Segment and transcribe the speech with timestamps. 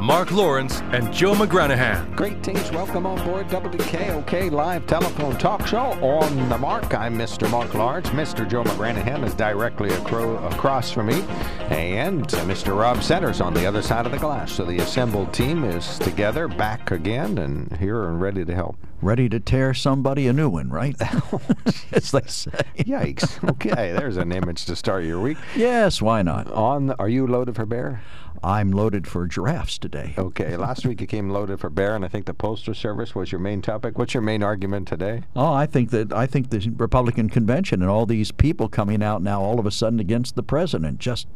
[0.00, 2.16] Mark Lawrence and Joe McGranahan.
[2.16, 2.70] Greetings.
[2.72, 6.94] Welcome on board WKOK Live Telephone Talk Show on the mark.
[6.94, 7.50] I'm Mr.
[7.50, 8.08] Mark Lawrence.
[8.08, 8.48] Mr.
[8.48, 11.20] Joe McGranahan is directly acro- across from me,
[11.68, 12.74] and uh, Mr.
[12.74, 14.52] Rob Centers on the other side of the glass.
[14.52, 18.78] So the assembled team is together, back again, and here and ready to help.
[19.02, 20.96] Ready to tear somebody a new one, right?
[21.92, 22.50] As they say.
[22.78, 23.46] Yikes.
[23.50, 25.36] Okay, there's an image to start your week.
[25.54, 26.50] Yes, why not?
[26.50, 28.02] On, the, are you loaded for bear?
[28.42, 30.14] I'm loaded for giraffes today.
[30.16, 33.30] Okay, last week you came loaded for bear, and I think the Postal Service was
[33.30, 33.98] your main topic.
[33.98, 35.22] What's your main argument today?
[35.36, 39.22] Oh, I think that I think the Republican convention and all these people coming out
[39.22, 41.26] now all of a sudden against the president just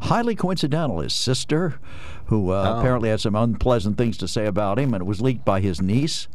[0.00, 1.00] highly coincidental.
[1.00, 1.78] His sister,
[2.26, 2.78] who uh, Oh.
[2.78, 5.82] apparently had some unpleasant things to say about him, and it was leaked by his
[5.82, 6.28] niece.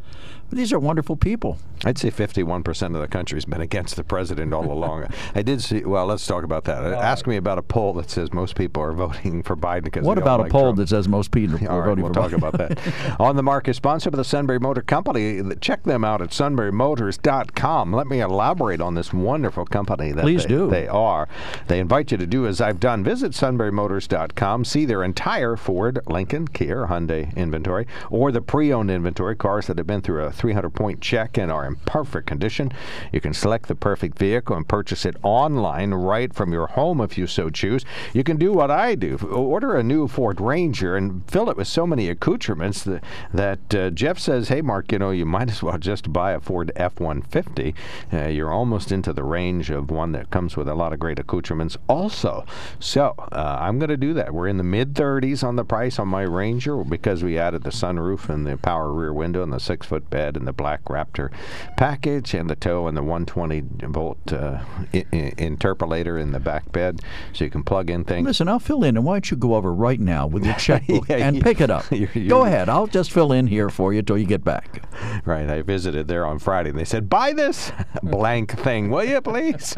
[0.49, 1.57] But these are wonderful people.
[1.85, 5.07] I'd say 51% of the country's been against the president all along.
[5.35, 6.83] I did see, well, let's talk about that.
[6.93, 10.17] Ask me about a poll that says most people are voting for Biden because What
[10.17, 10.77] about a poll Trump.
[10.77, 12.37] that says most people All are right, voting we'll for talk Biden?
[12.37, 13.19] about that.
[13.19, 15.41] On the Mark is sponsored by the Sunbury Motor Company.
[15.59, 17.93] Check them out at sunburymotors.com.
[17.93, 20.69] Let me elaborate on this wonderful company that Please they, do.
[20.69, 21.27] they are.
[21.67, 23.03] They invite you to do as I've done.
[23.03, 29.67] Visit sunburymotors.com, see their entire Ford, Lincoln, Kia, Hyundai inventory, or the pre-owned inventory, cars
[29.67, 32.71] that have been through a 300-point check and are in perfect condition.
[33.11, 37.17] You can select the perfect vehicle and purchase it online right from your home if
[37.17, 37.85] you so choose.
[38.13, 39.17] You can do what I do.
[39.17, 43.89] Order a new Ford Ranger and fill it with so many accoutrements that, that uh,
[43.91, 47.73] Jeff says, hey, Mark, you know, you might as well just buy a Ford F-150.
[48.11, 51.19] Uh, you're almost into the range of one that comes with a lot of great
[51.19, 52.45] accoutrements also.
[52.79, 54.33] So uh, I'm going to do that.
[54.33, 58.29] We're in the mid-30s on the price on my Ranger because we added the sunroof
[58.29, 59.57] and the power rear window and the
[59.93, 61.31] six-foot bed and the black Raptor
[61.77, 63.61] package and the tow and the 120
[63.91, 64.59] volt uh,
[64.93, 67.01] I- I- interpolator in the back bed
[67.33, 68.25] so you can plug in things.
[68.25, 71.07] Listen, I'll fill in, and why don't you go over right now with your checkbook
[71.09, 71.85] Yeah, and pick it up?
[71.91, 72.69] you're- you're- Go ahead.
[72.69, 74.83] I'll just fill in here for you till you get back.
[75.25, 75.49] Right.
[75.49, 77.71] I visited there on Friday and they said, buy this
[78.03, 79.75] blank thing, will you please?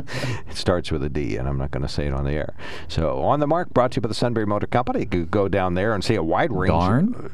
[0.47, 2.56] it starts with a D and I'm not going to say it on the air.
[2.88, 5.08] So, On the Mark brought to you by the Sunbury Motor Company.
[5.12, 6.70] You go down there and see a wide range.
[6.72, 7.32] Darn.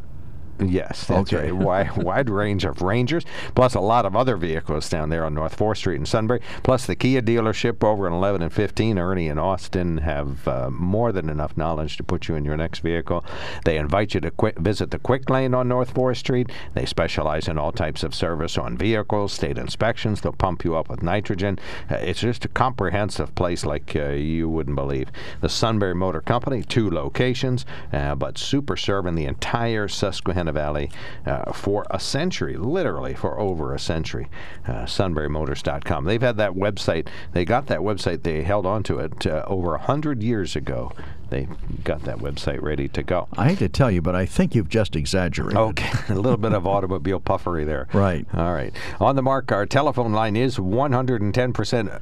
[0.62, 1.52] Yes, that's Okay.
[1.52, 1.56] right.
[1.66, 5.58] Wide, wide range of Rangers, plus a lot of other vehicles down there on North
[5.58, 8.98] 4th Street in Sunbury, plus the Kia dealership over in 11 and 15.
[9.00, 12.80] Ernie and Austin have uh, more than enough knowledge to put you in your next
[12.80, 13.26] vehicle.
[13.66, 16.52] They invite you to qui- visit the Quick Lane on North 4th Street.
[16.74, 20.22] They specialize in all types of service on vehicles, state inspections.
[20.22, 21.58] They'll pump you up with nitrogen.
[21.90, 25.10] Uh, it's just a comprehensive place like uh, you wouldn't believe.
[25.42, 30.92] The Sunbury Motor Company, two locations, uh, but super serving the entire Susquehanna Valley
[31.26, 34.30] uh, for a century, literally for over a century.
[34.68, 36.06] Uh, SunburyMotors.com.
[36.06, 37.08] They've had that website.
[37.34, 38.24] They got that website.
[38.24, 40.92] They held on to it uh, over a hundred years ago.
[41.30, 41.48] They
[41.86, 43.30] got that website ready to go.
[43.38, 45.58] I hate to tell you, but I think you've just exaggerated.
[45.58, 47.88] Okay, a little bit of automobile puffery there.
[48.02, 48.26] Right.
[48.34, 48.74] All right.
[49.00, 52.02] On the mark, our telephone line is 110%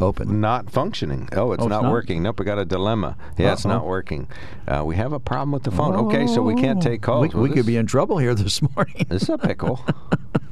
[0.00, 0.40] Open.
[0.40, 1.28] not functioning.
[1.32, 1.92] Oh, it's Oh, it's not, not?
[1.92, 2.22] working.
[2.22, 3.16] Nope, we got a dilemma.
[3.38, 4.28] Yeah, it's not working.
[4.68, 5.94] Uh, we have a problem with the phone.
[6.06, 7.34] Okay, so we can't take calls.
[7.34, 9.06] Oh, We, we could be in trouble here this morning.
[9.08, 9.84] This is a pickle.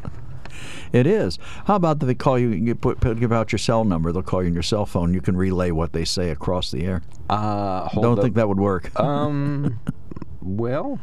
[0.93, 1.38] it is.
[1.66, 2.50] How about they call you?
[2.50, 4.12] You put, put give out your cell number.
[4.12, 5.12] They'll call you on your cell phone.
[5.12, 7.03] You can relay what they say across the air.
[7.28, 8.22] Uh, Don't up.
[8.25, 8.99] think that would work.
[8.99, 9.78] Um,
[10.43, 10.99] well,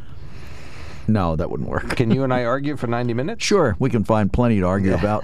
[1.08, 1.96] no, that wouldn't work.
[1.96, 3.44] can you and I argue for 90 minutes?
[3.44, 5.24] Sure, we can find plenty to argue about.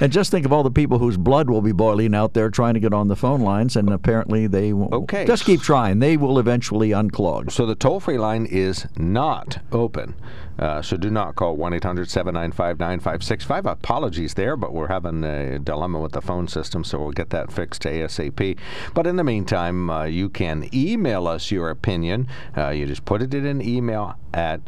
[0.00, 2.74] and just think of all the people whose blood will be boiling out there trying
[2.74, 4.92] to get on the phone lines, and apparently they won't.
[4.92, 5.26] Okay.
[5.26, 5.98] Just keep trying.
[5.98, 7.50] They will eventually unclog.
[7.50, 10.14] So the toll free line is not open.
[10.58, 13.66] Uh, so do not call 1 800 795 9565.
[13.66, 17.52] Apologies there, but we're having a dilemma with the phone system, so we'll get that
[17.52, 18.58] fixed ASAP.
[18.94, 22.28] But in the meantime, uh, you can email us your opinion.
[22.56, 24.60] Uh, you just put it in an email at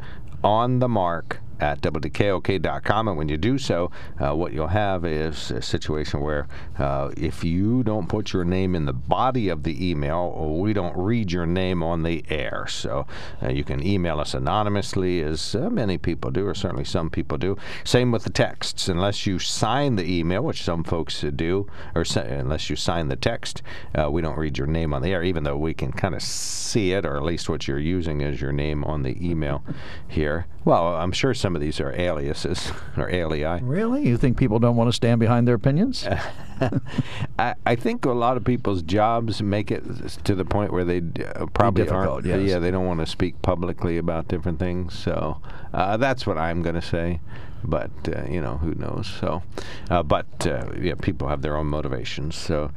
[0.42, 3.08] on the mark at WKOK.com.
[3.08, 6.46] And when you do so, uh, what you'll have is a situation where
[6.78, 10.96] uh, if you don't put your name in the body of the email, we don't
[10.96, 12.66] read your name on the air.
[12.68, 13.06] So
[13.42, 17.38] uh, you can email us anonymously, as uh, many people do, or certainly some people
[17.38, 17.56] do.
[17.84, 18.88] Same with the texts.
[18.88, 23.16] Unless you sign the email, which some folks do, or sa- unless you sign the
[23.16, 23.62] text,
[23.94, 26.22] uh, we don't read your name on the air, even though we can kind of
[26.22, 29.62] see it, or at least what you're using as your name on the email
[30.08, 30.46] here.
[30.64, 33.60] Well, I'm sure some of these are aliases or alii.
[33.62, 34.06] Really?
[34.06, 36.06] You think people don't want to stand behind their opinions?
[37.38, 39.84] I, I think a lot of people's jobs make it
[40.24, 41.02] to the point where they
[41.36, 42.24] uh, probably aren't.
[42.24, 42.40] yes.
[42.40, 44.98] Yeah, they don't want to speak publicly about different things.
[44.98, 45.40] So
[45.72, 47.20] uh, that's what I'm going to say.
[47.64, 49.06] But uh, you know, who knows?
[49.20, 49.42] So,
[49.90, 52.36] uh, but uh, yeah, people have their own motivations.
[52.36, 52.70] So,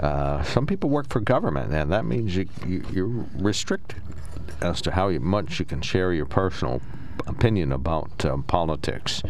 [0.00, 4.02] uh, some people work for government, and that means you, you you're restricted
[4.60, 6.82] as to how much you can share your personal
[7.26, 9.22] opinion about um, politics.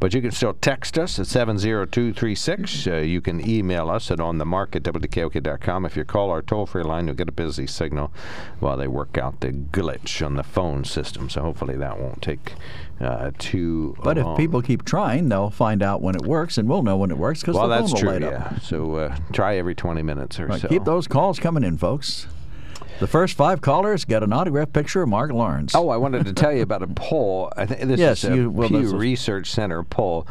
[0.00, 2.86] But you can still text us at 70236.
[2.86, 5.84] Uh, you can email us at onthemark at WKOK.com.
[5.86, 8.12] If you call our toll free line, you'll get a busy signal
[8.60, 11.28] while they work out the glitch on the phone system.
[11.28, 12.54] So hopefully that won't take
[13.00, 14.04] uh, too long.
[14.04, 17.10] But if people keep trying, they'll find out when it works, and we'll know when
[17.10, 18.32] it works because well, the phone will true, light up.
[18.32, 18.58] yeah.
[18.60, 20.68] So uh, try every 20 minutes or Right, so.
[20.68, 22.26] Keep those calls coming in, folks.
[23.04, 25.74] The first five callers get an autographed picture of Mark Lawrence.
[25.74, 27.52] Oh, I wanted to tell you about a poll.
[27.54, 30.26] I think this Yes, is a you- well, Pew Research Center poll,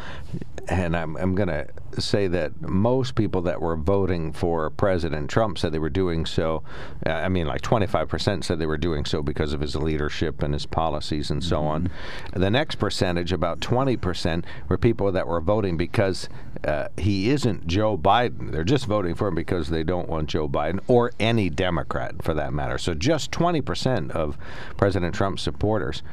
[0.67, 1.67] and I'm I'm going to
[2.01, 6.63] say that most people that were voting for President Trump said they were doing so.
[7.05, 10.53] uh, I mean, like 25% said they were doing so because of his leadership and
[10.53, 11.83] his policies and so on.
[11.83, 12.39] Mm-hmm.
[12.39, 16.29] The next percentage, about 20%, were people that were voting because
[16.65, 18.51] uh, he isn't Joe Biden.
[18.51, 22.33] They're just voting for him because they don't want Joe Biden or any Democrat for
[22.33, 22.77] that matter.
[22.77, 24.37] So just 20% of
[24.77, 26.03] President Trump's supporters.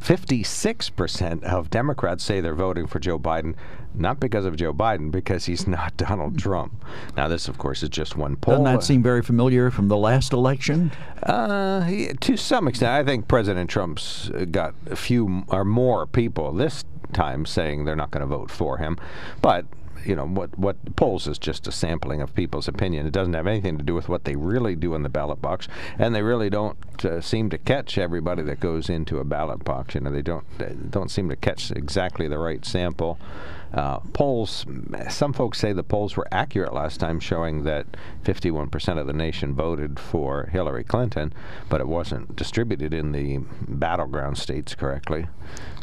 [0.00, 3.54] 56% of Democrats say they're voting for Joe Biden,
[3.94, 6.84] not because of Joe Biden, because he's not Donald Trump.
[7.16, 8.54] Now, this, of course, is just one poll.
[8.54, 10.92] Doesn't that seem very familiar from the last election?
[11.22, 11.88] Uh,
[12.20, 17.46] to some extent, I think President Trump's got a few or more people this time
[17.46, 18.98] saying they're not going to vote for him.
[19.40, 19.66] But
[20.06, 20.58] you know what?
[20.58, 23.06] What polls is just a sampling of people's opinion.
[23.06, 25.68] It doesn't have anything to do with what they really do in the ballot box,
[25.98, 29.94] and they really don't uh, seem to catch everybody that goes into a ballot box.
[29.94, 33.18] You know, they don't they don't seem to catch exactly the right sample.
[33.72, 34.64] Uh, polls,
[35.10, 37.86] some folks say the polls were accurate last time, showing that
[38.24, 41.32] 51% of the nation voted for Hillary Clinton,
[41.68, 45.26] but it wasn't distributed in the battleground states correctly.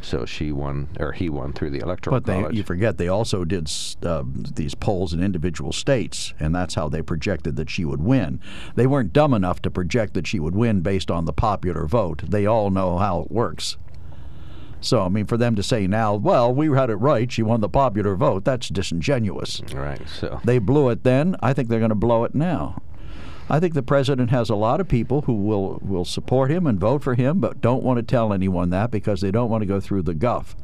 [0.01, 2.55] So she won, or he won through the electoral But college.
[2.55, 3.71] you forget they also did
[4.03, 8.39] uh, these polls in individual states, and that's how they projected that she would win.
[8.75, 12.23] They weren't dumb enough to project that she would win based on the popular vote.
[12.27, 13.77] They all know how it works.
[14.83, 17.61] So, I mean, for them to say now, well, we had it right, she won
[17.61, 19.61] the popular vote, that's disingenuous.
[19.73, 20.01] right.
[20.07, 21.35] So They blew it then.
[21.41, 22.81] I think they're going to blow it now.
[23.49, 26.79] I think the president has a lot of people who will, will support him and
[26.79, 29.65] vote for him, but don't want to tell anyone that because they don't want to
[29.65, 30.55] go through the guff.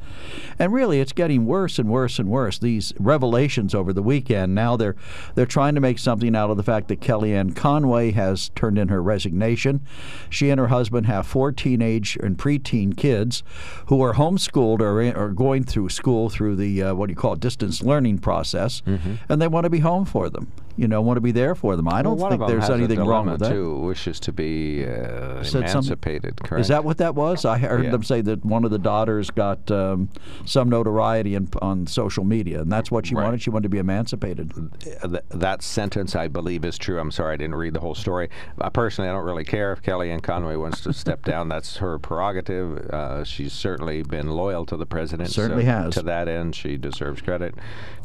[0.58, 2.58] And really, it's getting worse and worse and worse.
[2.58, 4.56] These revelations over the weekend.
[4.56, 4.96] Now they're
[5.36, 8.88] they're trying to make something out of the fact that Kellyanne Conway has turned in
[8.88, 9.82] her resignation.
[10.30, 13.44] She and her husband have four teenage and preteen kids
[13.88, 17.18] who are homeschooled or in, or going through school through the uh, what do you
[17.18, 18.82] call it, distance learning process,
[19.30, 20.52] and they want to be home for them.
[20.80, 21.90] You know, want to be there for them.
[21.90, 23.50] I don't well, think there's anything wrong with that.
[23.50, 26.42] Too, wishes to be uh, emancipated.
[26.42, 26.62] Correct.
[26.62, 27.44] Is that what that was?
[27.44, 27.92] I heard Yeah.
[27.92, 30.08] them say that one of the daughters got um,
[30.46, 33.26] some notoriety in, on social media, and that's what she Right.
[33.26, 33.42] wanted.
[33.42, 34.54] She wanted to be emancipated.
[34.80, 36.98] Th- that sentence, I believe, is true.
[36.98, 38.30] I'm sorry I didn't read the whole story.
[38.58, 41.50] Uh, personally, I don't really care if Kellyanne Conway wants to step down.
[41.54, 42.90] That's her prerogative.
[42.90, 45.30] Uh, she's certainly been loyal to the president.
[45.30, 45.94] Certainly so has.
[45.96, 47.56] To that end, she deserves credit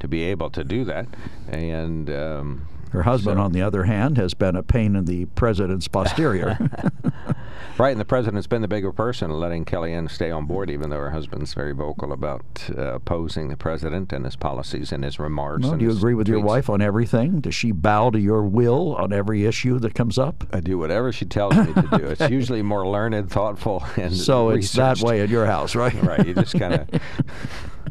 [0.00, 1.06] to be able to do that.
[1.49, 2.63] And um,
[2.94, 6.58] Her husband, so- on the other hand, has been a pain in the president's posterior.
[7.76, 10.98] Right, and the president's been the bigger person, letting Kellyanne stay on board, even though
[10.98, 15.66] her husband's very vocal about uh, opposing the president and his policies and his remarks.
[15.66, 17.40] well, do you agree with your wife on everything?
[17.40, 20.44] Does she bow to your will on every issue that comes up?
[20.52, 22.04] I do whatever she tells me to do.
[22.14, 26.00] It's usually more learned, thoughtful, and So it's that way at your house, right?
[26.00, 26.88] Right, you just kind of.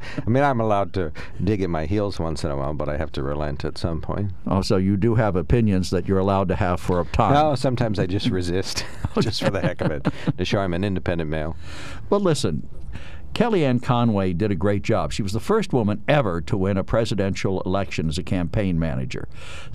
[0.25, 1.12] I mean, I'm allowed to
[1.43, 4.01] dig at my heels once in a while, but I have to relent at some
[4.01, 4.31] point.
[4.47, 7.33] Oh, so you do have opinions that you're allowed to have for a time.
[7.33, 8.85] No, sometimes I just resist,
[9.19, 10.07] just for the heck of it,
[10.38, 11.55] to show I'm an independent male.
[12.09, 12.67] But listen,
[13.34, 15.12] Kellyanne Conway did a great job.
[15.12, 19.28] She was the first woman ever to win a presidential election as a campaign manager.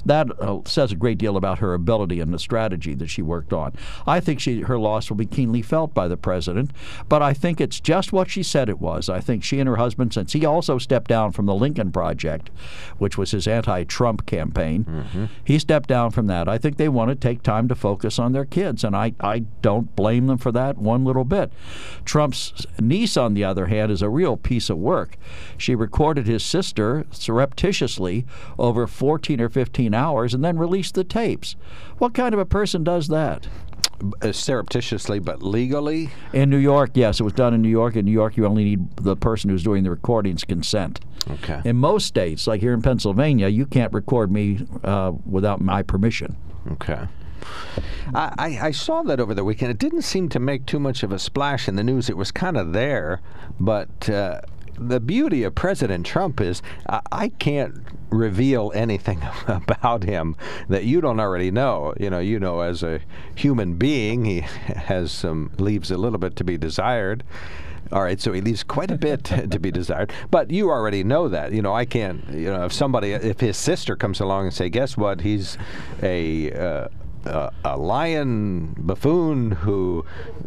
[0.06, 3.52] That uh, says a great deal about her ability and the strategy that she worked
[3.52, 3.74] on.
[4.06, 6.70] I think she, her loss will be keenly felt by the president,
[7.08, 9.08] but I think it's just what she said it was.
[9.08, 12.50] I think she and her husband, since he also stepped down from the Lincoln Project,
[12.98, 15.24] which was his anti Trump campaign, mm-hmm.
[15.44, 16.48] he stepped down from that.
[16.48, 19.40] I think they want to take time to focus on their kids, and I, I
[19.62, 21.52] don't blame them for that one little bit.
[22.04, 25.16] Trump's niece, on the other hand, is a real piece of work.
[25.56, 28.26] She recorded his sister surreptitiously
[28.58, 31.56] over 14 or 15 hours and then released the tapes.
[31.98, 33.48] What kind of a person does that?
[34.22, 36.10] Uh, surreptitiously, but legally?
[36.32, 37.18] In New York, yes.
[37.18, 37.96] It was done in New York.
[37.96, 41.00] In New York, you only need the person who's doing the recording's consent.
[41.28, 41.60] Okay.
[41.64, 46.36] In most states, like here in Pennsylvania, you can't record me uh, without my permission.
[46.72, 47.08] Okay.
[48.14, 49.70] I, I, saw that over the weekend.
[49.70, 52.08] It didn't seem to make too much of a splash in the news.
[52.08, 53.20] It was kind of there,
[53.60, 54.40] but uh,
[54.78, 57.74] the beauty of President Trump is I, I can't
[58.10, 60.36] reveal anything about him
[60.68, 61.94] that you don't already know.
[61.98, 63.00] You know, you know, as a
[63.34, 67.24] human being, he has some leaves a little bit to be desired.
[67.90, 70.12] All right, so he leaves quite a bit to be desired.
[70.30, 71.52] But you already know that.
[71.52, 72.28] You know, I can't.
[72.28, 75.22] You know, if somebody, if his sister comes along and say, "Guess what?
[75.22, 75.56] He's
[76.02, 76.88] a uh,
[77.64, 80.04] a lion buffoon who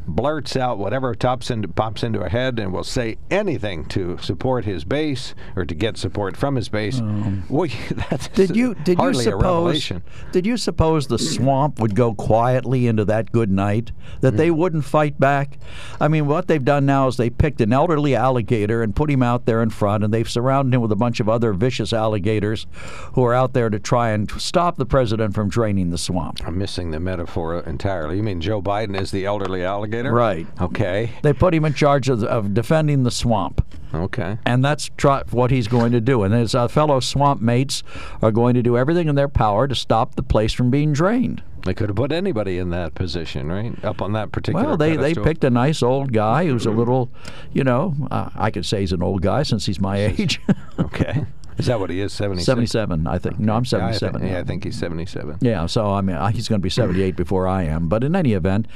[0.07, 4.65] blurts out whatever tops into, pops into her head and will say anything to support
[4.65, 6.99] his base or to get support from his base.
[6.99, 7.69] Um, well,
[8.09, 9.91] that's did you did you suppose
[10.31, 14.85] did you suppose the swamp would go quietly into that good night that they wouldn't
[14.85, 15.57] fight back?
[15.99, 19.23] I mean, what they've done now is they picked an elderly alligator and put him
[19.23, 22.67] out there in front, and they've surrounded him with a bunch of other vicious alligators
[23.13, 26.39] who are out there to try and stop the president from draining the swamp.
[26.45, 28.15] I'm missing the metaphor entirely.
[28.15, 30.13] You mean Joe Biden is the elderly alligator?
[30.13, 30.47] Right.
[30.61, 31.11] Okay.
[31.21, 33.61] They put him in charge of, of defending the swamp.
[33.93, 34.37] Okay.
[34.45, 34.89] And that's
[35.31, 36.23] what he's going to do.
[36.23, 37.83] And his uh, fellow swamp mates
[38.21, 41.43] are going to do everything in their power to stop the place from being drained.
[41.65, 43.83] They could have put anybody in that position, right?
[43.83, 44.65] Up on that particular.
[44.65, 45.23] Well, they, pedestal.
[45.25, 47.11] they picked a nice old guy who's a little,
[47.51, 50.39] you know, uh, I could say he's an old guy since he's my age.
[50.79, 51.25] okay.
[51.57, 52.13] Is that what he is?
[52.13, 52.45] 76?
[52.45, 53.39] 77, I think.
[53.39, 54.13] No, I'm 77.
[54.13, 55.37] Yeah, I think, yeah, I think he's 77.
[55.41, 57.87] Yeah, so I mean, he's going to be 78 before I am.
[57.87, 58.67] But in any event,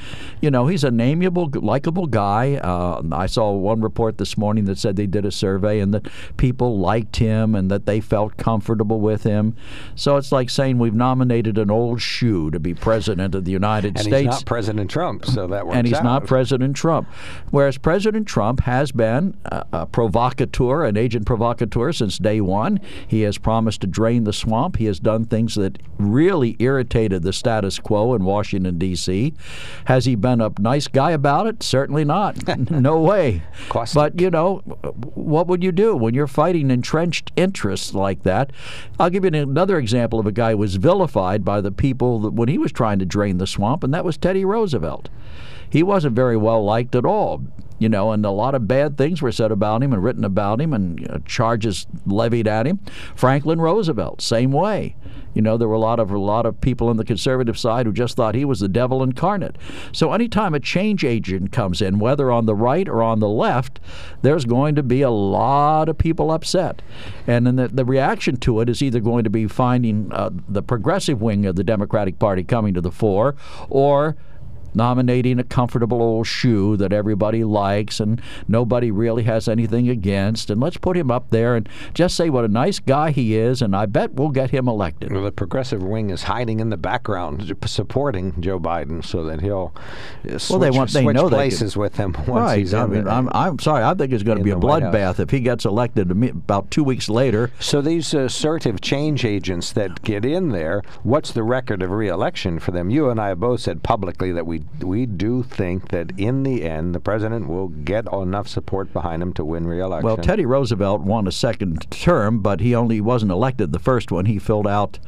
[0.41, 2.55] you know, he's an amiable, likable guy.
[2.55, 6.08] Uh, I saw one report this morning that said they did a survey and that
[6.38, 9.55] people liked him and that they felt comfortable with him.
[9.96, 13.96] So it's like saying we've nominated an old shoe to be president of the United
[13.96, 14.15] and States.
[14.15, 16.03] And he's not President Trump, so that works And he's out.
[16.03, 17.08] not President Trump.
[17.51, 22.64] Whereas President Trump has been a, a provocateur, an agent provocateur since day one.
[23.07, 24.77] He has promised to drain the swamp.
[24.77, 29.34] He has done things that really irritated the status quo in Washington, D.C.
[29.86, 31.63] Has he been a nice guy about it?
[31.63, 32.48] Certainly not.
[32.72, 33.43] no way.
[33.93, 34.57] But, you know,
[35.13, 38.51] what would you do when you're fighting entrenched interests like that?
[39.00, 42.50] I'll give you another example of a guy who was vilified by the people when
[42.50, 45.10] he was trying to drain the swamp, and that was Teddy Roosevelt.
[45.69, 47.43] He wasn't very well liked at all
[47.77, 50.62] you know, and a lot of bad things were said about him and written about
[50.62, 52.79] him and you know, charges levied at him.
[53.15, 54.95] Franklin Roosevelt, same way.
[55.34, 57.86] You know, there were a lot of a lot of people on the conservative side
[57.86, 59.57] who just thought he was the devil incarnate.
[59.91, 63.81] So anytime a change agent comes in, whether on the right or on the left,
[64.22, 66.81] there's going to be a lot of people upset.
[67.27, 70.63] And then the, the reaction to it is either going to be finding uh, the
[70.63, 73.36] progressive wing of the Democratic Party coming to the fore
[73.69, 74.15] or
[74.75, 80.50] nominating a comfortable old shoe that everybody likes and nobody really has anything against.
[80.50, 83.62] And let's put him up there and just say what a nice guy he is,
[83.62, 85.12] and I bet we'll get him elected.
[85.12, 89.74] Well, the progressive wing is hiding in the background, supporting Joe Biden, so that he'll
[90.24, 92.60] switch, well, they want they know places can, with him once right.
[92.60, 92.74] he's.
[92.74, 93.84] I mean, I'm, I'm sorry.
[93.84, 97.10] I think it's going to be a bloodbath if he gets elected about two weeks
[97.10, 97.51] later.
[97.60, 102.60] So these uh, assertive change agents that get in there, what's the record of reelection
[102.60, 102.89] for them?
[102.89, 106.63] You and I have both said publicly that we we do think that in the
[106.63, 110.05] end the president will get enough support behind him to win re-election.
[110.05, 114.25] Well, Teddy Roosevelt won a second term, but he only wasn't elected the first one.
[114.25, 115.00] He filled out,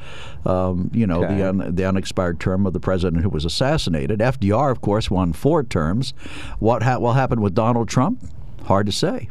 [0.46, 1.36] um, you know, okay.
[1.36, 4.20] the un, the unexpired term of the president who was assassinated.
[4.20, 6.14] FDR, of course, won four terms.
[6.60, 8.24] What ha- will happen with Donald Trump?
[8.64, 9.30] Hard to say.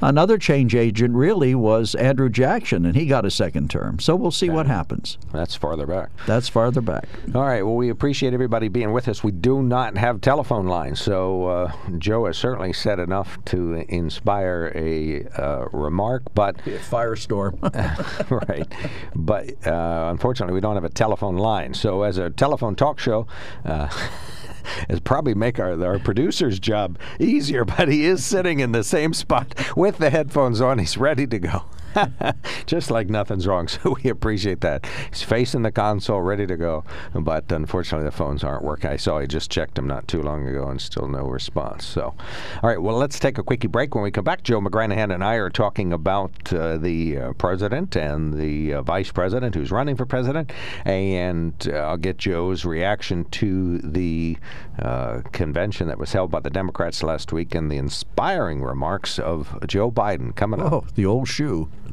[0.00, 3.98] Another change agent really was Andrew Jackson, and he got a second term.
[3.98, 4.54] So we'll see okay.
[4.54, 5.18] what happens.
[5.32, 6.10] That's farther back.
[6.26, 7.08] That's farther back.
[7.34, 7.62] All right.
[7.62, 9.24] Well, we appreciate everybody being with us.
[9.24, 14.70] We do not have telephone lines, so uh, Joe has certainly said enough to inspire
[14.74, 17.58] a uh, remark, but a firestorm.
[18.48, 18.72] right.
[19.16, 21.74] But uh, unfortunately, we don't have a telephone line.
[21.74, 23.26] So as a telephone talk show.
[24.88, 29.14] It's probably make our our producer's job easier, but he is sitting in the same
[29.14, 30.78] spot with the headphones on.
[30.78, 31.64] He's ready to go.
[32.66, 33.68] just like nothing's wrong.
[33.78, 34.88] So we appreciate that.
[35.10, 36.84] He's facing the console, ready to go.
[37.14, 38.90] But unfortunately, the phones aren't working.
[38.90, 41.84] I saw he just checked them not too long ago and still no response.
[41.84, 42.14] So,
[42.62, 43.94] all right, well, let's take a quickie break.
[43.94, 47.94] When we come back, Joe McGranahan and I are talking about uh, the uh, president
[47.94, 50.50] and the uh, vice president who's running for president.
[50.84, 54.38] And uh, I'll get Joe's reaction to the
[54.80, 59.58] uh, convention that was held by the Democrats last week and the inspiring remarks of
[59.66, 60.72] Joe Biden coming up.
[60.72, 61.68] Oh, the old shoe.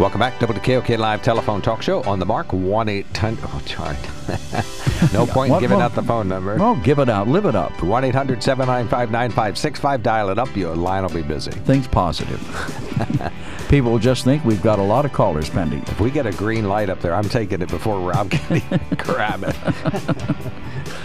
[0.00, 3.44] Welcome back to the KOK Live Telephone Talk Show on the mark 1 800.
[3.44, 3.98] Oh, chart.
[5.12, 6.56] no point in giving out the phone number.
[6.58, 7.28] Oh, give it out.
[7.28, 7.82] Live it up.
[7.82, 10.02] 1 800 795 9565.
[10.02, 10.56] Dial it up.
[10.56, 11.50] Your line will be busy.
[11.50, 12.40] Things positive.
[13.68, 15.82] People just think we've got a lot of callers pending.
[15.82, 18.62] If we get a green light up there, I'm taking it before Rob can
[18.96, 19.54] grab it.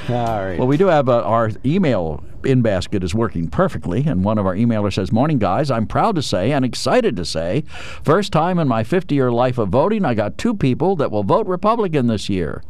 [0.09, 0.57] All right.
[0.57, 4.45] Well, we do have uh, our email in basket is working perfectly, and one of
[4.45, 5.71] our emailers says, "Morning, guys.
[5.71, 7.63] I'm proud to say and excited to say,
[8.03, 11.47] first time in my 50-year life of voting, I got two people that will vote
[11.47, 12.63] Republican this year."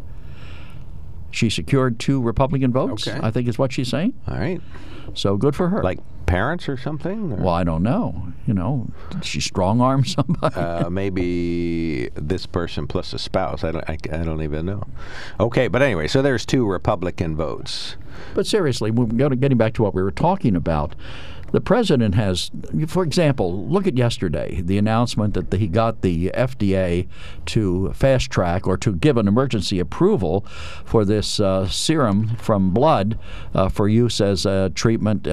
[1.31, 3.07] She secured two Republican votes.
[3.07, 3.19] Okay.
[3.21, 4.13] I think is what she's saying.
[4.27, 4.61] All right.
[5.13, 5.83] So good for her.
[5.83, 7.31] Like parents or something?
[7.31, 7.35] Or?
[7.35, 8.33] well, I don't know.
[8.45, 10.55] You know, did she strong arm somebody?
[10.55, 13.63] Uh, maybe this person plus a spouse.
[13.63, 13.89] I don't.
[13.89, 14.83] I, I don't even know.
[15.39, 17.95] Okay, but anyway, so there's two Republican votes.
[18.33, 20.95] But seriously, getting back to what we were talking about.
[21.51, 22.51] The president has,
[22.87, 27.07] for example, look at yesterday the announcement that he got the FDA
[27.45, 30.45] to fast track or to give an emergency approval
[30.83, 33.17] for this uh, serum from blood
[33.53, 35.27] uh, for use as a treatment.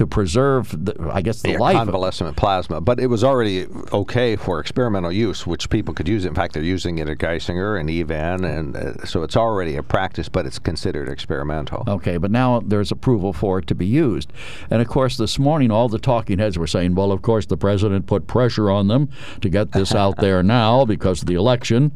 [0.00, 1.74] To preserve, the, I guess, the Yeah, life.
[1.76, 6.24] of- convalescent plasma, but it was already okay for experimental use, which people could use.
[6.24, 9.82] In fact, they're using it at Geisinger and Evan, and uh, so it's already a
[9.82, 11.84] practice, but it's considered experimental.
[11.86, 14.32] Okay, but now there's approval for it to be used.
[14.70, 17.58] And of course, this morning, all the talking heads were saying, well, of course, the
[17.58, 19.10] president put pressure on them
[19.42, 21.92] to get this out there now because of the election.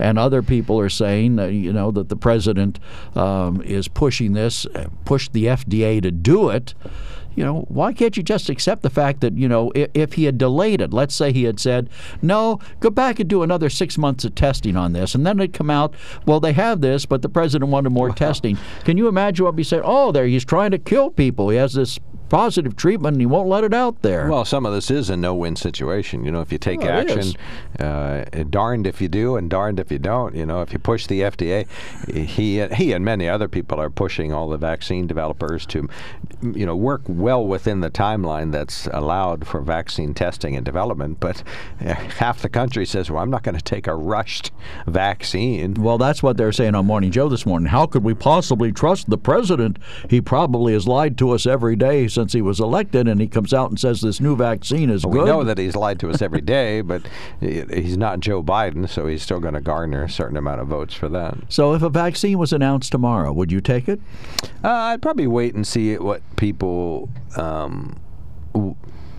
[0.00, 2.80] And other people are saying, uh, you know, that the president
[3.14, 6.74] um, is pushing this, uh, pushed the FDA to do it.
[7.36, 10.24] You know, why can't you just accept the fact that, you know, if, if he
[10.24, 11.88] had delayed it, let's say he had said,
[12.22, 15.52] no, go back and do another six months of testing on this, and then it'd
[15.52, 15.94] come out,
[16.26, 18.58] well, they have this, but the president wanted more testing.
[18.84, 19.82] Can you imagine what we said?
[19.84, 21.48] Oh, there, he's trying to kill people.
[21.48, 24.28] He has this positive treatment and he won't let it out there.
[24.28, 26.24] Well, some of this is a no-win situation.
[26.24, 27.34] You know, if you take action,
[27.78, 30.34] uh, darned if you do, and darned if you don't.
[30.34, 31.68] You know, if you push the FDA,
[32.12, 35.88] he he and many other people are pushing all the vaccine developers to,
[36.54, 41.18] you know, work well within the timeline that's allowed for vaccine testing and development.
[41.20, 41.42] But
[41.80, 44.50] uh, half the country says, "Well, I'm not going to take a rushed
[44.86, 47.68] vaccine." Well, that's what they're saying on Morning Joe this morning.
[47.68, 49.78] How could we possibly trust the president?
[50.08, 53.52] He probably has lied to us every day since he was elected, and he comes
[53.52, 55.26] out and says this new vaccine is We good.
[55.26, 57.02] know that he's lied to us every day, but
[57.40, 60.94] he's not Joe Biden, so he's still going to garner a certain amount of votes
[60.94, 61.36] for that.
[61.48, 64.00] so, if a vaccine was announced tomorrow, would you take it?
[64.62, 67.96] Uh, I'd probably wait and see what people, um,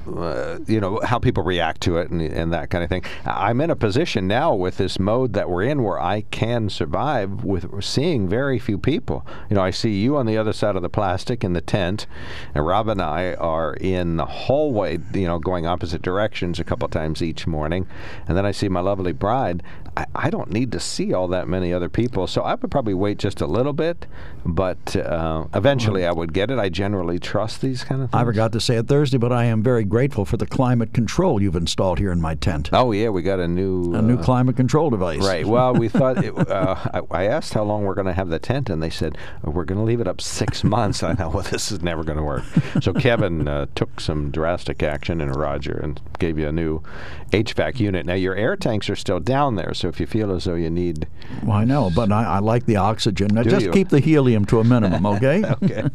[0.07, 3.03] uh, you know, how people react to it and, and that kind of thing.
[3.25, 7.43] I'm in a position now with this mode that we're in where I can survive
[7.43, 9.25] with seeing very few people.
[9.49, 12.07] You know, I see you on the other side of the plastic in the tent,
[12.53, 16.87] and Rob and I are in the hallway, you know, going opposite directions a couple
[16.87, 17.87] times each morning,
[18.27, 19.63] and then I see my lovely bride.
[19.97, 22.93] I, I don't need to see all that many other people, so I would probably
[22.93, 24.05] wait just a little bit,
[24.45, 26.59] but uh, eventually I would get it.
[26.59, 28.21] I generally trust these kind of things.
[28.21, 31.41] I forgot to say it Thursday, but I am very grateful for the climate control
[31.41, 32.69] you've installed here in my tent.
[32.73, 35.25] Oh yeah, we got a new A new uh, climate control device.
[35.25, 35.45] Right.
[35.45, 38.37] Well, we thought it, uh, I, I asked how long we're going to have the
[38.37, 41.01] tent, and they said "Oh, we're going to leave it up six months.
[41.01, 42.43] I thought, well, this is never going to work.
[42.81, 46.83] So Kevin uh, took some drastic action, and Roger, and gave you a new
[47.31, 48.05] HVAC unit.
[48.05, 50.69] Now your air tanks are still down there, so if you feel as though you
[50.69, 51.07] need,
[51.41, 53.29] Well, I know, but I, I like the oxygen.
[53.31, 53.71] Now, just you?
[53.71, 55.41] keep the helium to a minimum, okay?
[55.45, 55.85] okay.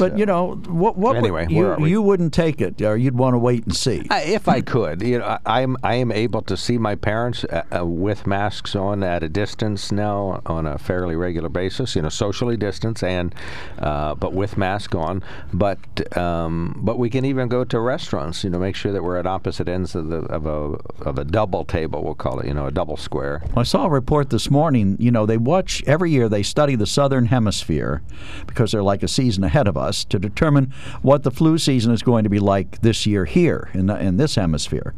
[0.00, 0.96] But you know, what?
[0.96, 1.14] What?
[1.14, 1.90] Anyway, you, where are we?
[1.90, 4.06] you wouldn't take it, or you'd want to wait and see.
[4.10, 7.44] I, if I could, you know, I, I'm I am able to see my parents
[7.44, 11.94] uh, uh, with masks on at a distance now on a fairly regular basis.
[11.94, 13.34] You know, socially distanced and
[13.78, 15.22] uh, but with mask on.
[15.52, 18.42] But um, but we can even go to restaurants.
[18.42, 21.24] You know, make sure that we're at opposite ends of the of a of a
[21.24, 22.02] double table.
[22.02, 22.46] We'll call it.
[22.46, 23.42] You know, a double square.
[23.56, 24.96] I saw a report this morning.
[24.98, 26.28] You know, they watch every year.
[26.28, 28.02] They study the southern hemisphere
[28.46, 32.02] because they're like a season ahead of us to determine what the flu season is
[32.02, 34.94] going to be like this year here in the, in this hemisphere,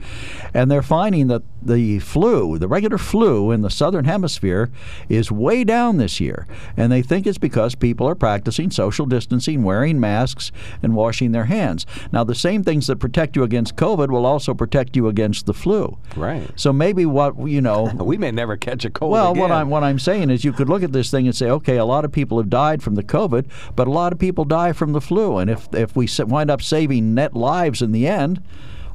[0.55, 4.71] and they're finding that the flu, the regular flu in the southern hemisphere,
[5.09, 6.47] is way down this year,
[6.77, 10.51] and they think it's because people are practicing social distancing, wearing masks,
[10.83, 11.87] and washing their hands.
[12.13, 15.55] Now, the same things that protect you against COVID will also protect you against the
[15.55, 15.99] flu.
[16.17, 16.49] Right.
[16.57, 17.91] So maybe what you know.
[18.13, 19.41] We may never catch a cold Well, again.
[19.41, 21.77] what I'm what I'm saying is, you could look at this thing and say, okay,
[21.77, 23.47] a lot of people have died from the COVID,
[23.77, 26.61] but a lot of people die from the flu, and if if we wind up
[26.61, 28.43] saving net lives in the end,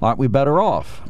[0.02, 1.02] aren't we better off?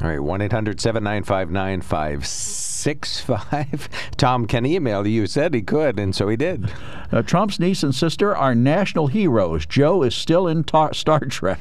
[0.00, 3.88] All right, 1 800 795 9565.
[4.16, 5.26] Tom can email you.
[5.28, 6.70] Said he could, and so he did.
[7.12, 9.64] Uh, Trump's niece and sister are national heroes.
[9.66, 11.60] Joe is still in tar- Star Trek.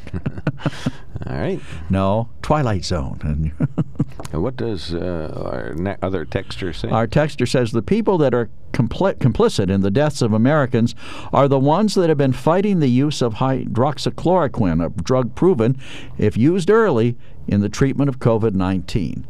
[1.27, 1.61] All right.
[1.89, 3.53] no, Twilight Zone.
[4.31, 6.89] What does uh, our other texter say?
[6.89, 10.95] Our texter says the people that are compli- complicit in the deaths of Americans
[11.31, 15.79] are the ones that have been fighting the use of hydroxychloroquine, a drug proven,
[16.17, 17.15] if used early,
[17.47, 19.27] in the treatment of COVID 19.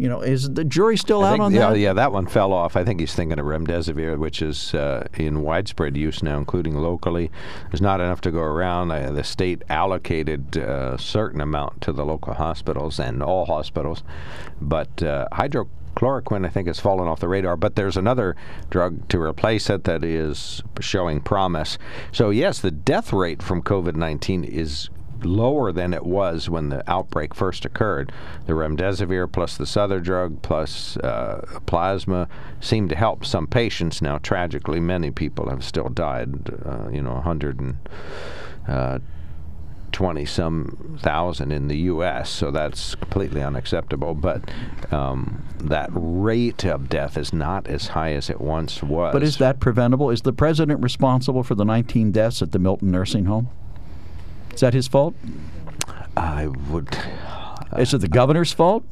[0.00, 1.78] You know, is the jury still I out think- on yeah, that?
[1.78, 2.74] yeah, that one fell off.
[2.74, 7.30] I think he's thinking of remdesivir, which is uh, in widespread use now, including locally.
[7.70, 8.90] There's not enough to go around.
[8.92, 14.02] Uh, the state allocated uh, a certain amount to the local hospitals and all hospitals,
[14.58, 17.58] but uh, hydrochloroquine, I think, has fallen off the radar.
[17.58, 18.36] But there's another
[18.70, 21.76] drug to replace it that is showing promise.
[22.10, 24.88] So yes, the death rate from COVID-19 is
[25.24, 28.12] lower than it was when the outbreak first occurred.
[28.46, 32.28] The remdesivir plus this other drug plus uh, plasma
[32.60, 34.02] seemed to help some patients.
[34.02, 36.50] Now, tragically, many people have still died.
[36.64, 37.76] Uh, you know, 100 and
[38.68, 38.98] uh,
[39.92, 44.14] 20 some thousand in the U.S., so that's completely unacceptable.
[44.14, 44.50] But
[44.92, 49.12] um, that rate of death is not as high as it once was.
[49.12, 50.10] But is that preventable?
[50.10, 53.48] Is the president responsible for the 19 deaths at the Milton Nursing Home?
[54.54, 55.14] Is that his fault?
[56.16, 56.96] I would.
[57.78, 58.84] Is it the governor's fault?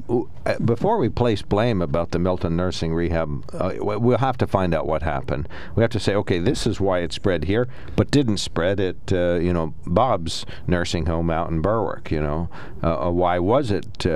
[0.46, 4.72] uh, before we place blame about the Milton Nursing Rehab, uh, we'll have to find
[4.72, 5.48] out what happened.
[5.74, 7.66] We have to say, okay, this is why it spread here,
[7.96, 12.12] but didn't spread at, uh, you know, Bob's nursing home out in Berwick.
[12.12, 12.48] You know,
[12.80, 14.10] uh, uh, why was it uh,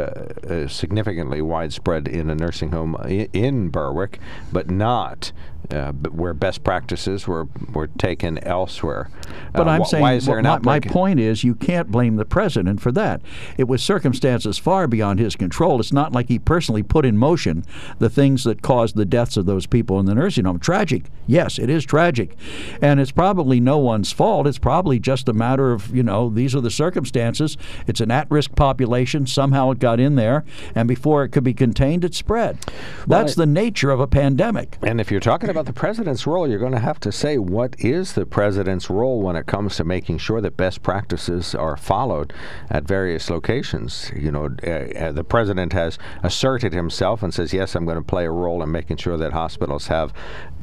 [0.49, 4.21] uh, significantly widespread in a nursing home i- in Berwick,
[4.53, 5.33] but not?
[5.71, 9.09] Uh, where best practices were were taken elsewhere.
[9.53, 11.91] But Uh, I'm wh- saying why is there well, my, my point is you can't
[11.91, 13.23] blame the president for that.
[13.57, 15.81] It was circumstances far beyond his control.
[15.81, 17.65] It's not like he personally put in motion
[18.01, 20.59] the things that caused the deaths of those people in the nursing home.
[20.59, 22.37] Tragic, yes, it is tragic,
[22.83, 24.47] and it's probably no one's fault.
[24.47, 27.57] It's probably just a matter of you know these are the circumstances.
[27.87, 29.27] It's an at-risk population.
[29.27, 30.45] Somehow it got in there,
[30.75, 32.59] and before it could be contained, it spread.
[33.07, 34.77] That's the nature of a pandemic.
[34.83, 37.77] And if you're talking about the president's role, you're going to have to say what
[37.79, 42.33] is the president's role when it comes to making sure that best practices are followed
[42.71, 44.11] at various locations.
[44.17, 48.03] You know, uh, uh, the president has asserted himself and says, "Yes, I'm going to
[48.03, 50.15] play a role in making sure that hospitals have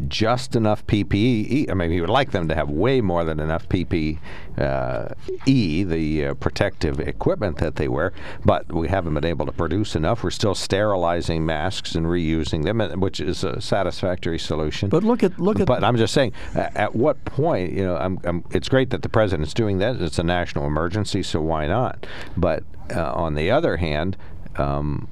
[0.08, 1.70] just enough PPE.
[1.70, 4.18] I mean, he would like them to have way more than enough PPE,
[4.60, 5.14] uh,
[5.46, 8.14] E, the uh, protective equipment that they wear,
[8.46, 10.24] but we haven't been able to produce enough.
[10.24, 14.90] We're still sterilizing masks and reusing them, which is a satisfactory solution.
[14.90, 18.20] But look at look at But I'm just saying, at what point, you know, I'm,
[18.24, 20.02] I'm, it's great that the president's doing that.
[20.02, 22.06] It's a national emergency, so why not?
[22.36, 24.18] But uh, on the other hand,
[24.58, 25.08] um,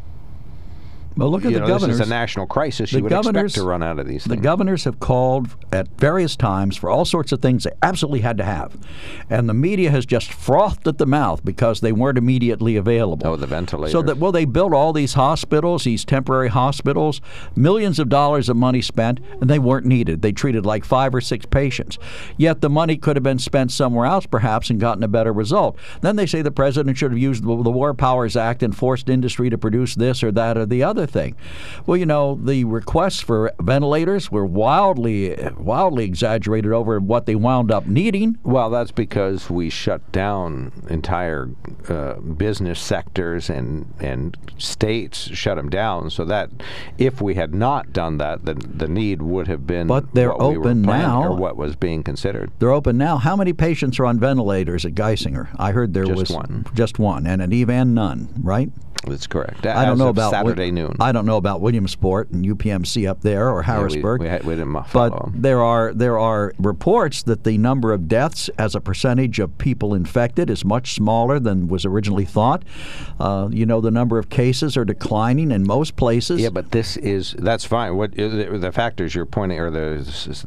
[1.18, 2.00] Well, look at the know, This governors.
[2.00, 2.92] is a national crisis.
[2.92, 6.36] The You would expect to run out of these The governors have called at various
[6.36, 8.78] times for all sorts of things they absolutely had to have.
[9.30, 13.28] And the media has just frothed at the mouth because they weren't immediately available.
[13.28, 13.92] Oh, the ventilators.
[13.92, 17.20] So that well they built all these hospitals, these temporary hospitals,
[17.56, 20.22] millions of dollars of money spent, and they weren't needed.
[20.22, 21.98] They treated like five or six patients.
[22.38, 25.78] Yet the money could have been spent somewhere else perhaps and gotten a better result.
[26.02, 29.50] Then they say the president should have used the War Powers Act and forced industry
[29.50, 31.36] to produce this or that or the other thing.
[31.86, 37.72] Well, you know, the requests for ventilators were wildly wildly exaggerated over what they wound
[37.72, 38.38] up needing.
[38.44, 41.50] Well, that's because we shut down entire
[41.90, 46.10] uh, business sectors and and states shut them down.
[46.10, 46.50] So that
[46.98, 49.88] if we had not done that, the the need would have been.
[49.88, 51.24] But they're what we were open now.
[51.24, 52.52] or what was being considered.
[52.60, 53.18] They're open now.
[53.18, 55.48] How many patients are on ventilators at Geisinger?
[55.58, 56.66] I heard there Just was one.
[56.74, 58.70] just one, and at Evan none, right?
[59.06, 59.66] That's correct.
[59.66, 60.96] I don't know about Saturday noon.
[61.00, 64.22] I don't know about Williamsport and UPMC up there or Yeah, we- Harrisburg.
[64.44, 68.82] we, we but there are there are reports that the number of deaths as a
[68.82, 72.64] percentage of people infected is much smaller than was originally thought.
[73.20, 76.42] Uh, you know, the number of cases are declining in most places.
[76.42, 77.96] Yeah, but this is that's fine.
[77.96, 79.98] What the, the factors you're pointing or the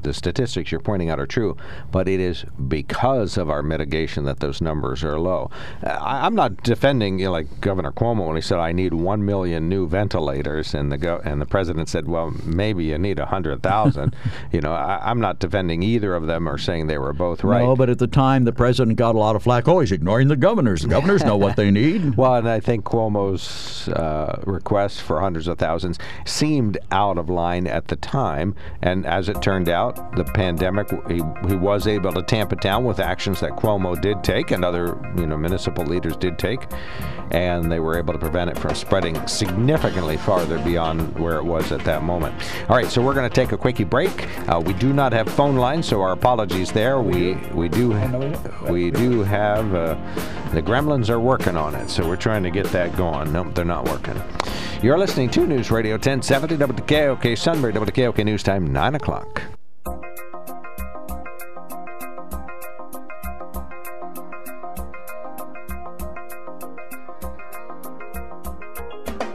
[0.03, 1.57] the statistics you're pointing out are true,
[1.91, 5.51] but it is because of our mitigation that those numbers are low.
[5.83, 9.25] I, I'm not defending you know, like Governor Cuomo when he said I need one
[9.27, 13.27] million new ventilators, and the go, and the president said, well, maybe you need a
[13.27, 14.17] hundred thousand.
[14.53, 17.63] you know, I, I'm not defending either of them or saying they were both right.
[17.63, 19.69] No, but at the time the president got a lot of flack.
[19.69, 20.83] Oh, he's ignoring the governors.
[20.83, 22.01] The governors know what they need.
[22.21, 27.67] Well, and I think Cuomo's uh, request for hundreds of thousands seemed out of line
[27.67, 28.55] at the time.
[28.83, 32.85] And as it turned out, the pandemic, he, he was able to tamp it down
[32.85, 36.61] with actions that Cuomo did take and other you know municipal leaders did take,
[37.31, 41.73] and they were able to prevent it from spreading significantly farther beyond where it was
[41.73, 42.33] at that moment.
[42.69, 44.29] All right, so we're going to take a quickie break.
[44.49, 47.01] Uh, we do not have phone lines, so our apologies there.
[47.01, 47.89] We we do
[48.69, 49.97] we do have uh,
[50.53, 53.33] the Gremlins are working on it, so we're trying to get that going.
[53.33, 54.23] Nope, they're not working.
[54.81, 59.43] You're listening to News Radio 1070 WKOK Sunbury WKOK News Time 9 o'clock.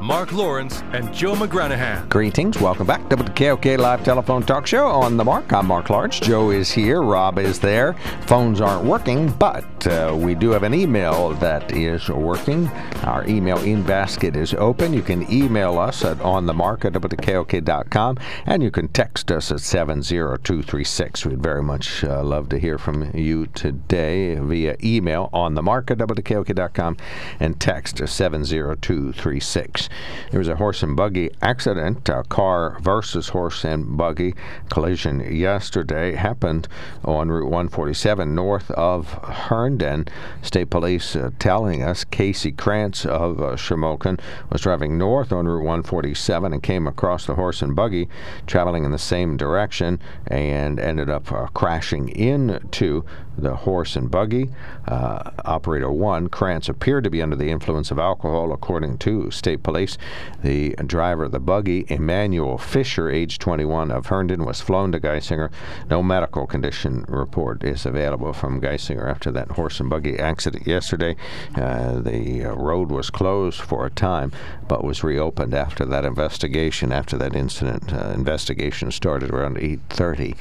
[0.00, 2.08] Mark Lawrence and Joe McGranahan.
[2.08, 2.60] Greetings.
[2.60, 3.08] Welcome back.
[3.10, 5.52] to the KOK Live Telephone Talk Show on the mark.
[5.52, 6.20] I'm Mark Large.
[6.20, 7.02] Joe is here.
[7.02, 7.94] Rob is there.
[8.26, 12.68] Phones aren't working, but uh, we do have an email that is working.
[13.02, 14.92] Our email in basket is open.
[14.92, 21.26] You can email us at onthemark at WKOK.com and you can text us at 70236.
[21.26, 25.90] We'd very much uh, love to hear from you today via email on the mark
[25.90, 25.98] at
[27.40, 29.87] and text 70236.
[30.30, 34.34] There was a horse and buggy accident, a car versus horse and buggy
[34.70, 36.14] collision yesterday.
[36.14, 36.68] Happened
[37.04, 40.06] on Route 147 north of Herndon.
[40.42, 43.56] State Police uh, telling us Casey Krantz of uh,
[44.50, 48.08] was driving north on Route 147 and came across the horse and buggy
[48.46, 53.04] traveling in the same direction and ended up uh, crashing into
[53.38, 54.50] the horse and buggy.
[54.86, 59.62] Uh, Operator 1, Krantz, appeared to be under the influence of alcohol, according to state
[59.62, 59.96] police.
[60.42, 65.50] The driver of the buggy, Emmanuel Fisher, age 21, of Herndon, was flown to Geisinger.
[65.88, 71.16] No medical condition report is available from Geisinger after that horse and buggy accident yesterday.
[71.54, 74.32] Uh, the uh, road was closed for a time,
[74.66, 76.92] but was reopened after that investigation.
[76.92, 80.36] After that incident, uh, investigation started around 8:30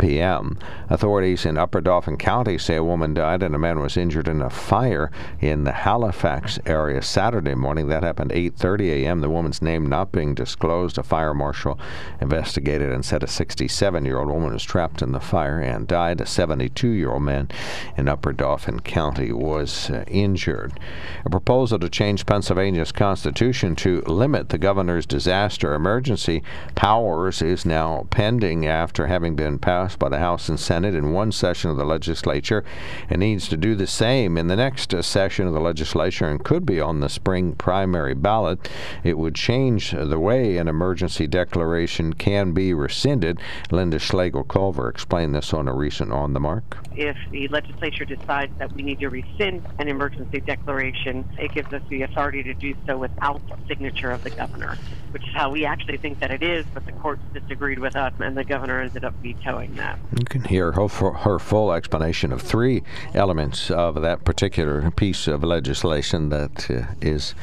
[0.00, 0.58] p.m.
[0.88, 4.40] Authorities in Upper Dauphin County say a woman died and a man was injured in
[4.40, 7.88] a fire in the Halifax area Saturday morning.
[7.88, 9.20] That happened 8:30 a.m.
[9.20, 10.96] The woman's name not being disclosed.
[10.96, 11.78] A fire marshal
[12.20, 16.20] investigated and said a 67-year-old woman was trapped in the fire and died.
[16.22, 17.48] A 72-year-old man
[17.96, 20.80] in Upper Dauphin County was uh, injured.
[21.26, 26.42] A proposal to change Pennsylvania's constitution to limit the governor's disaster emergency
[26.74, 31.12] powers is now pending after having been passed passed by the House and Senate in
[31.12, 32.64] one session of the legislature
[33.08, 36.44] and needs to do the same in the next uh, session of the legislature and
[36.44, 38.70] could be on the spring primary ballot.
[39.02, 43.40] It would change the way an emergency declaration can be rescinded.
[43.70, 46.78] Lynda Schlegel Culver explained this on a recent On the Mark.
[46.94, 51.82] If the legislature decides that we need to rescind an emergency declaration, it gives us
[51.88, 54.76] the authority to do so without the signature of the governor,
[55.10, 58.12] which is how we actually think that it is, but the courts disagreed with us,
[58.20, 59.98] and the governor ended up vetoing that.
[60.18, 62.82] You can hear her, her full explanation of three
[63.14, 67.34] elements of that particular piece of legislation that uh, is,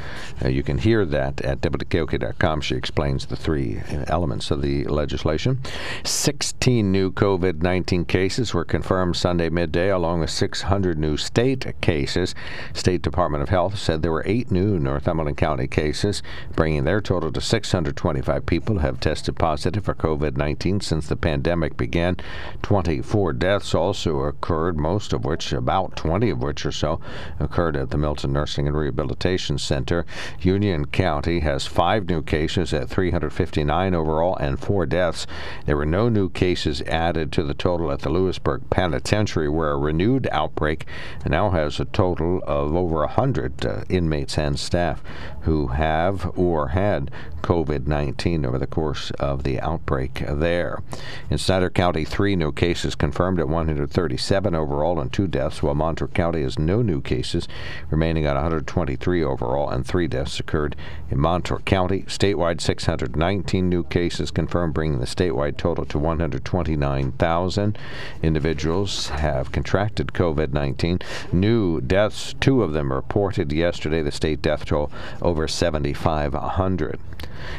[0.43, 2.61] uh, you can hear that at WKOK.com.
[2.61, 5.59] She explains the three elements of the legislation.
[6.03, 12.35] 16 new COVID 19 cases were confirmed Sunday midday, along with 600 new state cases.
[12.73, 16.21] State Department of Health said there were eight new Northumberland County cases,
[16.55, 21.75] bringing their total to 625 people have tested positive for COVID 19 since the pandemic
[21.77, 22.16] began.
[22.61, 26.99] 24 deaths also occurred, most of which, about 20 of which or so,
[27.39, 30.05] occurred at the Milton Nursing and Rehabilitation Center.
[30.41, 35.27] Union County has five new cases at 359 overall and four deaths.
[35.65, 39.77] There were no new cases added to the total at the Lewisburg Penitentiary, where a
[39.77, 40.85] renewed outbreak
[41.25, 45.03] now has a total of over 100 uh, inmates and staff
[45.41, 47.11] who have or had
[47.47, 50.83] COVID 19 over the course of the outbreak there.
[51.29, 56.09] In Snyder County, three new cases confirmed at 137 overall and two deaths, while Montour
[56.09, 57.47] County has no new cases,
[57.89, 60.75] remaining at 123 overall, and three deaths occurred
[61.09, 62.01] in Montour County.
[62.01, 67.77] Statewide, 619 new cases confirmed, bringing the statewide total to 129,000
[68.21, 70.99] individuals have contracted COVID 19.
[71.31, 74.01] New deaths, two of them reported yesterday.
[74.01, 76.99] The state death toll over 7,500.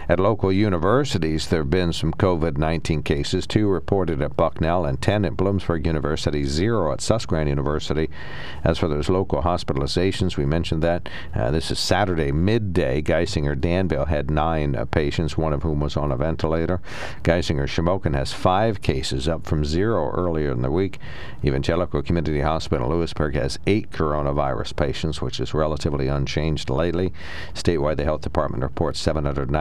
[0.08, 5.00] At local universities, there have been some COVID 19 cases, two reported at Bucknell and
[5.00, 8.10] 10 at Bloomsburg University, zero at Susquehanna University.
[8.64, 11.08] As for those local hospitalizations, we mentioned that.
[11.34, 13.02] Uh, this is Saturday midday.
[13.02, 16.80] Geisinger Danville had nine uh, patients, one of whom was on a ventilator.
[17.22, 20.98] Geisinger Shamokin has five cases, up from zero earlier in the week.
[21.44, 27.12] Evangelical Community Hospital Lewisburg has eight coronavirus patients, which is relatively unchanged lately.
[27.54, 29.00] Statewide, the health department reports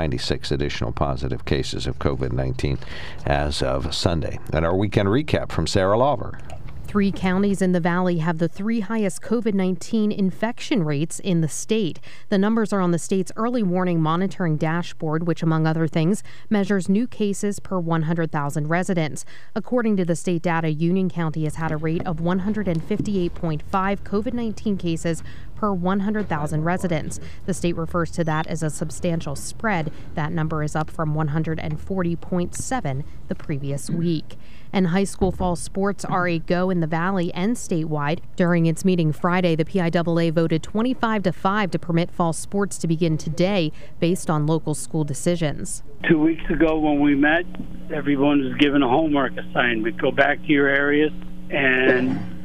[0.08, 2.78] 796 additional positive cases of COVID 19
[3.26, 4.40] as of Sunday.
[4.54, 6.40] And our weekend recap from Sarah Lawver.
[6.88, 11.50] Three counties in the valley have the three highest COVID 19 infection rates in the
[11.50, 12.00] state.
[12.30, 16.88] The numbers are on the state's early warning monitoring dashboard, which, among other things, measures
[16.88, 19.26] new cases per 100,000 residents.
[19.54, 23.62] According to the state data, Union County has had a rate of 158.5
[24.00, 25.24] COVID 19 cases
[25.58, 27.20] per 100,000 residents.
[27.46, 29.92] The state refers to that as a substantial spread.
[30.16, 34.38] That number is up from 140.7 the previous week
[34.74, 38.20] and high school fall sports are a go in the Valley and statewide.
[38.36, 42.88] During its meeting Friday, the PIAA voted 25 to 5 to permit fall sports to
[42.88, 45.84] begin today based on local school decisions.
[46.08, 47.46] Two weeks ago, when we met,
[47.94, 51.12] everyone was given a homework assignment go back to your areas
[51.50, 52.37] and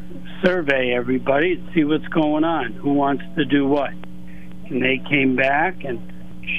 [0.44, 3.90] survey everybody, and see what's going on, who wants to do what.
[3.90, 6.00] And they came back and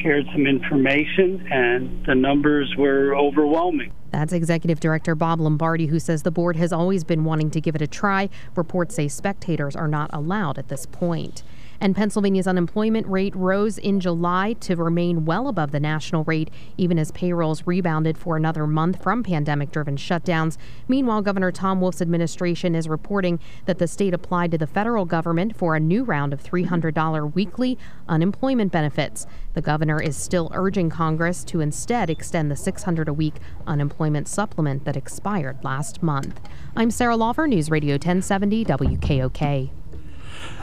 [0.01, 3.91] shared some information, and the numbers were overwhelming.
[4.11, 7.75] That's Executive Director Bob Lombardi, who says the board has always been wanting to give
[7.75, 8.29] it a try.
[8.55, 11.43] Reports say spectators are not allowed at this point.
[11.83, 16.97] And Pennsylvania's unemployment rate rose in July to remain well above the national rate, even
[16.97, 20.55] as payrolls rebounded for another month from pandemic driven shutdowns.
[20.87, 25.57] Meanwhile, Governor Tom Wolf's administration is reporting that the state applied to the federal government
[25.57, 29.27] for a new round of $300 weekly unemployment benefits.
[29.53, 33.35] The governor is still urging Congress to instead extend the 600 a week
[33.67, 36.39] unemployment supplement that expired last month.
[36.77, 39.82] I'm Sarah Lawver, News Radio 1070 WKOK.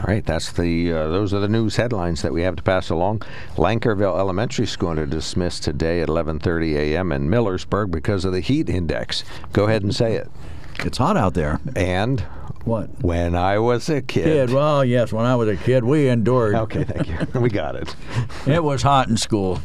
[0.01, 2.89] All right, that's the uh, those are the news headlines that we have to pass
[2.89, 3.19] along.
[3.55, 7.11] Lenkerville Elementary School to dismiss today at 11:30 a.m.
[7.11, 9.23] in Millersburg because of the heat index.
[9.53, 10.31] Go ahead and say it.
[10.79, 11.59] It's hot out there.
[11.75, 12.19] And
[12.63, 12.89] what?
[13.03, 14.23] When I was a kid.
[14.23, 14.49] Kid.
[14.49, 16.55] Well, yes, when I was a kid, we endured.
[16.55, 17.39] Okay, thank you.
[17.39, 17.95] we got it.
[18.47, 19.61] it was hot in school.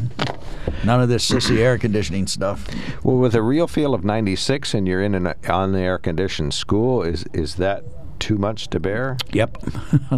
[0.84, 2.68] None of this sissy air conditioning stuff.
[3.02, 6.52] Well, with a real feel of 96 and you're in an on the air conditioned
[6.52, 7.84] school, is is that
[8.18, 9.16] too much to bear?
[9.32, 9.58] Yep.
[9.62, 9.68] I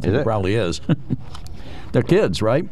[0.01, 0.25] think is it?
[0.25, 0.81] probably is.
[1.93, 2.67] They're kids, right?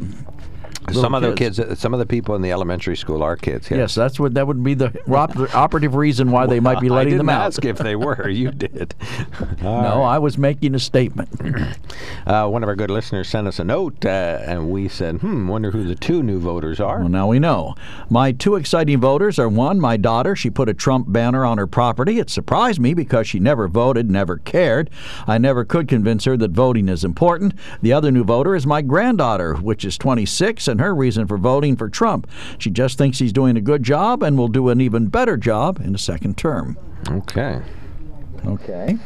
[0.92, 3.70] Some of the kids, some of the people in the elementary school are kids.
[3.70, 6.88] Yes, Yes, that's what that would be the op- operative reason why they might be
[6.90, 7.46] I letting didn't them out.
[7.46, 8.28] ask if they were.
[8.28, 8.94] You did.
[9.62, 11.28] no, I was making a statement.
[12.26, 14.08] Uh, one of our good listeners sent us a note, uh,
[14.44, 17.76] and we said, "Hmm, wonder who the two new voters are." Well, now we know.
[18.10, 20.34] My two exciting voters are one, my daughter.
[20.34, 22.18] She put a Trump banner on her property.
[22.18, 24.90] It surprised me because she never voted, never cared.
[25.28, 27.54] I never could convince her that voting is important.
[27.80, 31.76] The other new voter is my granddaughter, which is 26, and her reason for voting
[31.76, 32.28] for Trump.
[32.58, 35.80] She just thinks he's doing a good job and will do an even better job
[35.80, 36.76] in a second term.
[37.08, 37.60] Okay.
[38.44, 38.98] Okay.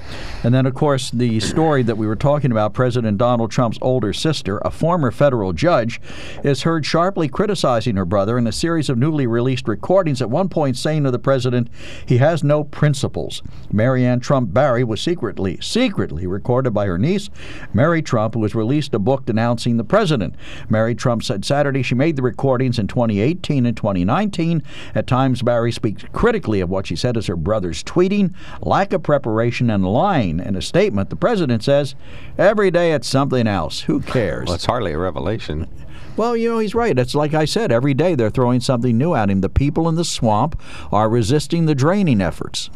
[0.43, 4.13] And then, of course, the story that we were talking about President Donald Trump's older
[4.13, 6.01] sister, a former federal judge,
[6.43, 10.49] is heard sharply criticizing her brother in a series of newly released recordings, at one
[10.49, 11.69] point saying to the president,
[12.07, 13.43] he has no principles.
[13.73, 17.29] Maryanne Trump Barry was secretly, secretly recorded by her niece,
[17.73, 20.35] Mary Trump, who has released a book denouncing the president.
[20.69, 24.63] Mary Trump said Saturday she made the recordings in 2018 and 2019.
[24.95, 29.03] At times, Barry speaks critically of what she said as her brother's tweeting, lack of
[29.03, 29.30] preparation,
[29.71, 30.41] and lying.
[30.41, 31.95] In a statement, the president says,
[32.39, 33.81] Every day it's something else.
[33.83, 34.47] Who cares?
[34.47, 35.69] Well, it's hardly a revelation.
[36.17, 36.99] Well, you know, he's right.
[36.99, 39.41] It's like I said, every day they're throwing something new at him.
[39.41, 40.61] The people in the swamp
[40.93, 42.69] are resisting the draining efforts.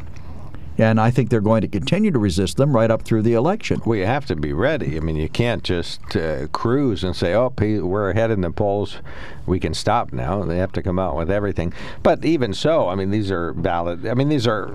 [0.77, 3.81] And I think they're going to continue to resist them right up through the election.
[3.87, 4.97] We have to be ready.
[4.97, 8.99] I mean, you can't just uh, cruise and say, "Oh, we're ahead in the polls.
[9.47, 11.73] We can stop now." They have to come out with everything.
[12.03, 14.05] But even so, I mean, these are valid.
[14.07, 14.75] I mean, these are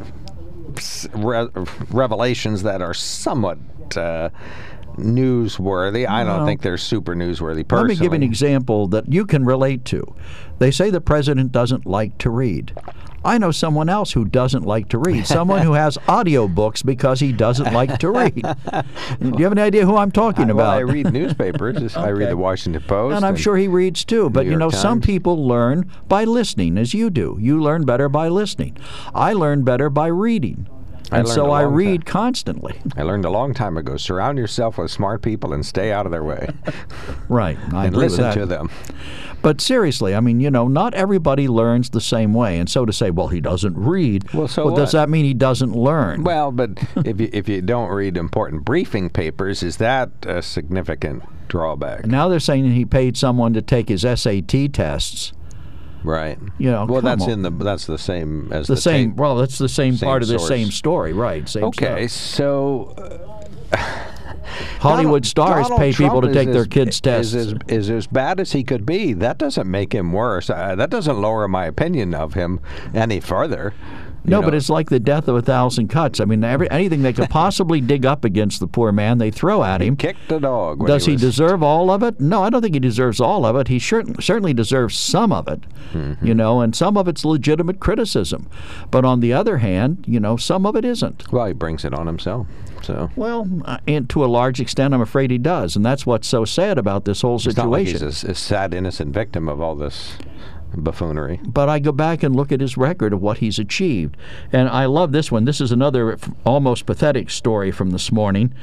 [1.13, 1.49] re-
[1.91, 3.57] revelations that are somewhat
[3.95, 4.29] uh,
[4.97, 6.07] newsworthy.
[6.07, 7.69] I don't think they're super newsworthy.
[7.71, 10.15] Let me give an example that you can relate to.
[10.59, 12.73] They say the president doesn't like to read.
[13.23, 17.31] I know someone else who doesn't like to read, someone who has audiobooks because he
[17.31, 18.33] doesn't like to read.
[19.21, 20.77] Do you have any idea who I'm talking Well, about?
[20.77, 21.95] I read newspapers.
[21.97, 23.15] I read the Washington Post.
[23.15, 24.29] And I'm sure he reads too.
[24.29, 27.37] But you know, York some people learn by listening, as you do.
[27.39, 28.77] You learn better by listening.
[29.13, 30.67] I learn better by reading.
[31.11, 32.11] I And so I read time.
[32.13, 32.79] constantly.
[32.95, 33.97] I learned a long time ago.
[33.97, 36.49] Surround yourself with smart people and stay out of their way,
[37.29, 37.57] Right.
[37.73, 38.69] I and listen to them.
[39.41, 42.59] But seriously, I mean, you know, not everybody learns the same way.
[42.59, 45.33] And so to say, well, he doesn't read, Well, so well, does that mean he
[45.33, 46.23] doesn't learn?
[46.23, 46.71] Well, but
[47.05, 52.05] if you if you don't read important briefing papers, is that a significant drawback?
[52.05, 55.31] now they're saying he paid someone to take his SAT tests.
[56.03, 56.37] Right.
[56.57, 57.29] You know, well, that's on.
[57.29, 59.17] in the that's the same as The, the, same, tape.
[59.19, 60.47] well, that's the same, same part of the source.
[60.49, 61.47] same story, right?
[61.47, 62.35] Same Okay, stuff.
[62.35, 63.77] so uh,
[64.79, 67.33] Hollywood Donald- stars Donald pay people to is take their kids' tests.
[67.33, 69.13] Is, as- is as bad as he could be.
[69.13, 70.49] That doesn't make him worse.
[70.49, 72.59] Uh, that doesn't lower my opinion of him
[72.93, 73.73] any further.
[74.25, 76.19] No, know, but it's like the death of a thousand cuts.
[76.19, 79.63] I mean, every, anything they could possibly dig up against the poor man, they throw
[79.63, 79.95] at him.
[79.95, 80.85] kicked the dog.
[80.85, 82.19] Does he was- deserve all of it?
[82.19, 83.67] No, I don't think he deserves all of it.
[83.69, 85.61] He cer- certainly deserves some of it,
[85.93, 86.25] Mm-hmm.
[86.25, 88.47] you know, and some of it's legitimate criticism.
[88.91, 91.31] But on the other hand, you know, some of it isn't.
[91.31, 92.45] Well, he brings it on himself.
[92.81, 96.27] So Well, uh, and to a large extent, I'm afraid he does, and that's what's
[96.27, 98.07] so sad about this whole it's not like situation.
[98.07, 100.17] he's a, a sad innocent victim of all this
[100.75, 101.39] buffoonery.
[101.43, 104.17] but I go back and look at his record of what he's achieved.
[104.51, 105.45] And I love this one.
[105.45, 108.53] This is another almost pathetic story from this morning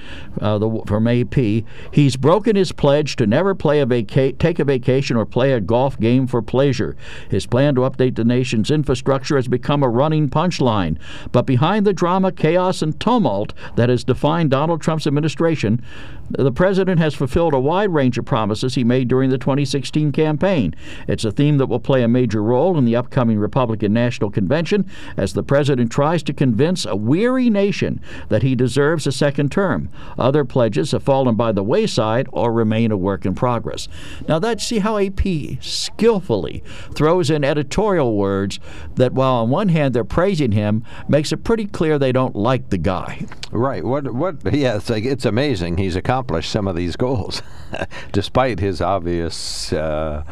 [0.40, 1.64] uh, the, from AP.
[1.92, 5.60] He's broken his pledge to never play a vaca- take a vacation or play a
[5.60, 6.96] golf game for pleasure.
[7.28, 10.98] His plan to update the nation's infrastructure has become a running punchline.
[11.32, 15.82] But behind the drama, chaos, and tumult that has defined Donald Trump's administration,
[16.30, 20.74] the president has fulfilled a wide range of promises he made during the 2016 campaign.
[21.06, 24.88] It's a theme that will play a major role in the upcoming Republican National Convention
[25.16, 29.88] as the president tries to convince a weary nation that he deserves a second term.
[30.18, 33.88] Other pledges have fallen by the wayside or remain a work in progress.
[34.28, 35.20] Now, that see how AP
[35.60, 36.62] skillfully
[36.94, 38.58] throws in editorial words
[38.96, 42.70] that, while on one hand they're praising him, makes it pretty clear they don't like
[42.70, 43.26] the guy.
[43.50, 43.84] Right.
[43.84, 44.12] What?
[44.12, 44.52] What?
[44.52, 44.76] Yeah.
[44.76, 45.76] It's like it's amazing.
[45.78, 47.42] He's accomplished some of these goals,
[48.12, 49.70] despite his obvious.
[49.70, 50.24] Uh,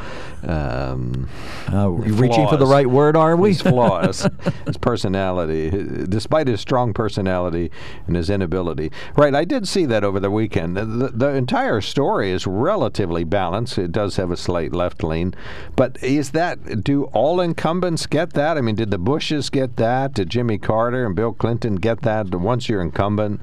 [0.48, 1.28] um,
[1.72, 3.50] Uh, reaching for the right word, are we?
[3.50, 4.26] His flaws,
[4.66, 7.70] his personality, hi- despite his strong personality
[8.06, 8.90] and his inability.
[9.16, 10.76] Right, I did see that over the weekend.
[10.76, 13.78] The, the, the entire story is relatively balanced.
[13.78, 15.34] It does have a slight left lean,
[15.76, 16.84] but is that?
[16.84, 18.56] Do all incumbents get that?
[18.58, 20.14] I mean, did the Bushes get that?
[20.14, 22.34] Did Jimmy Carter and Bill Clinton get that?
[22.34, 23.40] Once you're incumbent,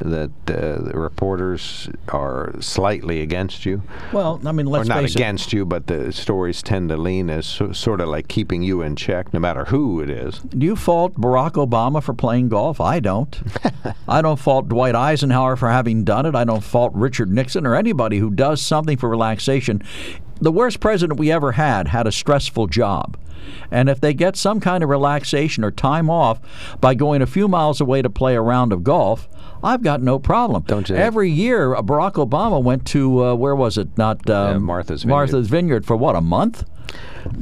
[0.00, 3.82] that uh, the reporters are slightly against you,
[4.12, 5.16] Well, I mean, let's or not face it.
[5.16, 6.12] against you, but the
[6.42, 9.66] stories tend to lean as so, sort of like keeping you in check, no matter
[9.66, 10.40] who it is.
[10.40, 12.80] Do you fault Barack Obama for playing golf?
[12.80, 13.40] I don't.
[14.08, 16.34] I don't fault Dwight Eisenhower for having done it.
[16.34, 19.84] I don't fault Richard Nixon or anybody who does something for relaxation.
[20.42, 23.16] The worst president we ever had had a stressful job.
[23.70, 26.40] And if they get some kind of relaxation or time off
[26.80, 29.28] by going a few miles away to play a round of golf,
[29.62, 30.64] I've got no problem.
[30.66, 30.96] Don't you?
[30.96, 33.96] Every year, uh, Barack Obama went to uh, where was it?
[33.96, 35.16] Not um, Martha's Vineyard.
[35.16, 36.64] Martha's Vineyard for what a month.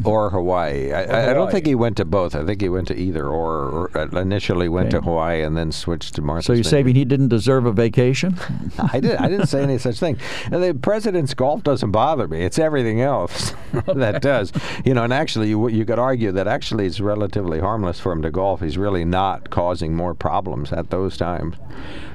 [0.05, 0.93] Or Hawaii.
[0.93, 2.35] I, I- I don't think he went to both.
[2.35, 3.89] I think he went to either or.
[3.89, 7.05] or uh, initially went to Hawaii and then switched to Martha's So you're saying he
[7.05, 8.37] didn't deserve a vacation?
[8.93, 9.17] I did.
[9.17, 10.19] I didn't say any such thing.
[10.51, 12.43] And the president's golf doesn't bother me.
[12.43, 13.55] It's everything else
[13.87, 14.53] that does.
[14.85, 18.23] You know, and actually, you you could argue that actually it's relatively harmless for him
[18.23, 18.61] to golf.
[18.61, 21.57] He's really not causing more problems at those times.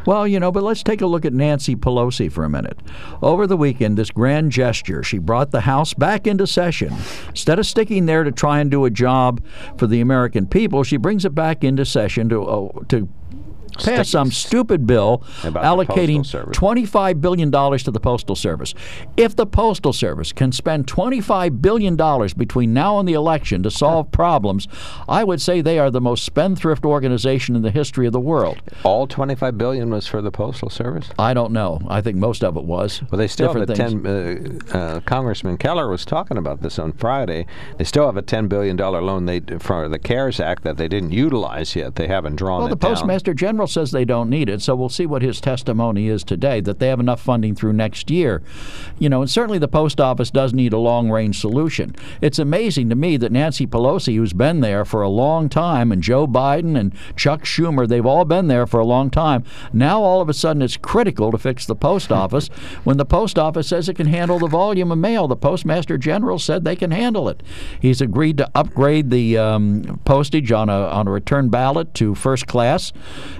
[0.05, 2.77] Well, you know, but let's take a look at Nancy Pelosi for a minute.
[3.23, 6.93] Over the weekend, this grand gesture, she brought the House back into session.
[7.29, 9.43] Instead of sticking there to try and do a job
[9.77, 13.07] for the American people, she brings it back into session to uh, to
[13.75, 18.73] pass some stupid bill allocating $25 billion to the Postal Service.
[19.17, 21.95] If the Postal Service can spend $25 billion
[22.37, 24.67] between now and the election to solve problems,
[25.07, 28.61] I would say they are the most spendthrift organization in the history of the world.
[28.83, 31.09] All 25 billion was for the postal service.
[31.17, 31.81] I don't know.
[31.87, 33.01] I think most of it was.
[33.11, 34.69] Well, they still Different have a things.
[34.71, 34.75] 10.
[34.75, 37.45] Uh, uh, Congressman Keller was talking about this on Friday.
[37.77, 40.87] They still have a 10 billion dollar loan they for the CARES Act that they
[40.87, 41.95] didn't utilize yet.
[41.95, 42.95] They haven't drawn Well, the down.
[42.95, 46.61] Postmaster General says they don't need it, so we'll see what his testimony is today,
[46.61, 48.41] that they have enough funding through next year.
[48.99, 51.95] You know, and certainly the post office does need a long range solution.
[52.21, 56.01] It's amazing to me that Nancy Pelosi, who's been there for a long time, and
[56.01, 59.43] Joe Biden and Chuck Schumer, they've all been there for a long time.
[59.73, 62.47] Now all of a sudden it's critical to fix the post office
[62.83, 65.27] when the post office says it can handle the volume of mail.
[65.27, 67.41] The Postmaster General said they can handle it.
[67.79, 72.47] He's agreed to upgrade the um, postage on a on a return ballot to first
[72.47, 72.93] class,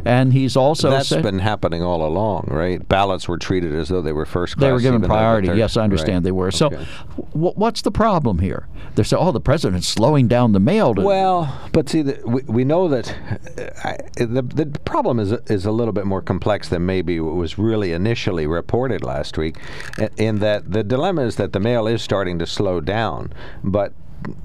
[0.04, 2.88] and he's also That's said been happening all along, right?
[2.88, 4.68] Ballots were treated as though they were first class.
[4.68, 5.50] they were given priority.
[5.50, 6.24] Yes, I understand right.
[6.24, 6.52] they were.
[6.52, 6.86] So, Okay.
[7.34, 8.68] w- what's the problem here?
[8.96, 12.42] They say, "Oh, the president's slowing down the mail." To, Well, but see, the, we,
[12.44, 16.70] we know that uh, I, the the problem is is a little bit more complex
[16.70, 19.58] than maybe what was really initially reported last week,
[20.18, 23.92] in that the dilemma is that the mail is starting to slow down, but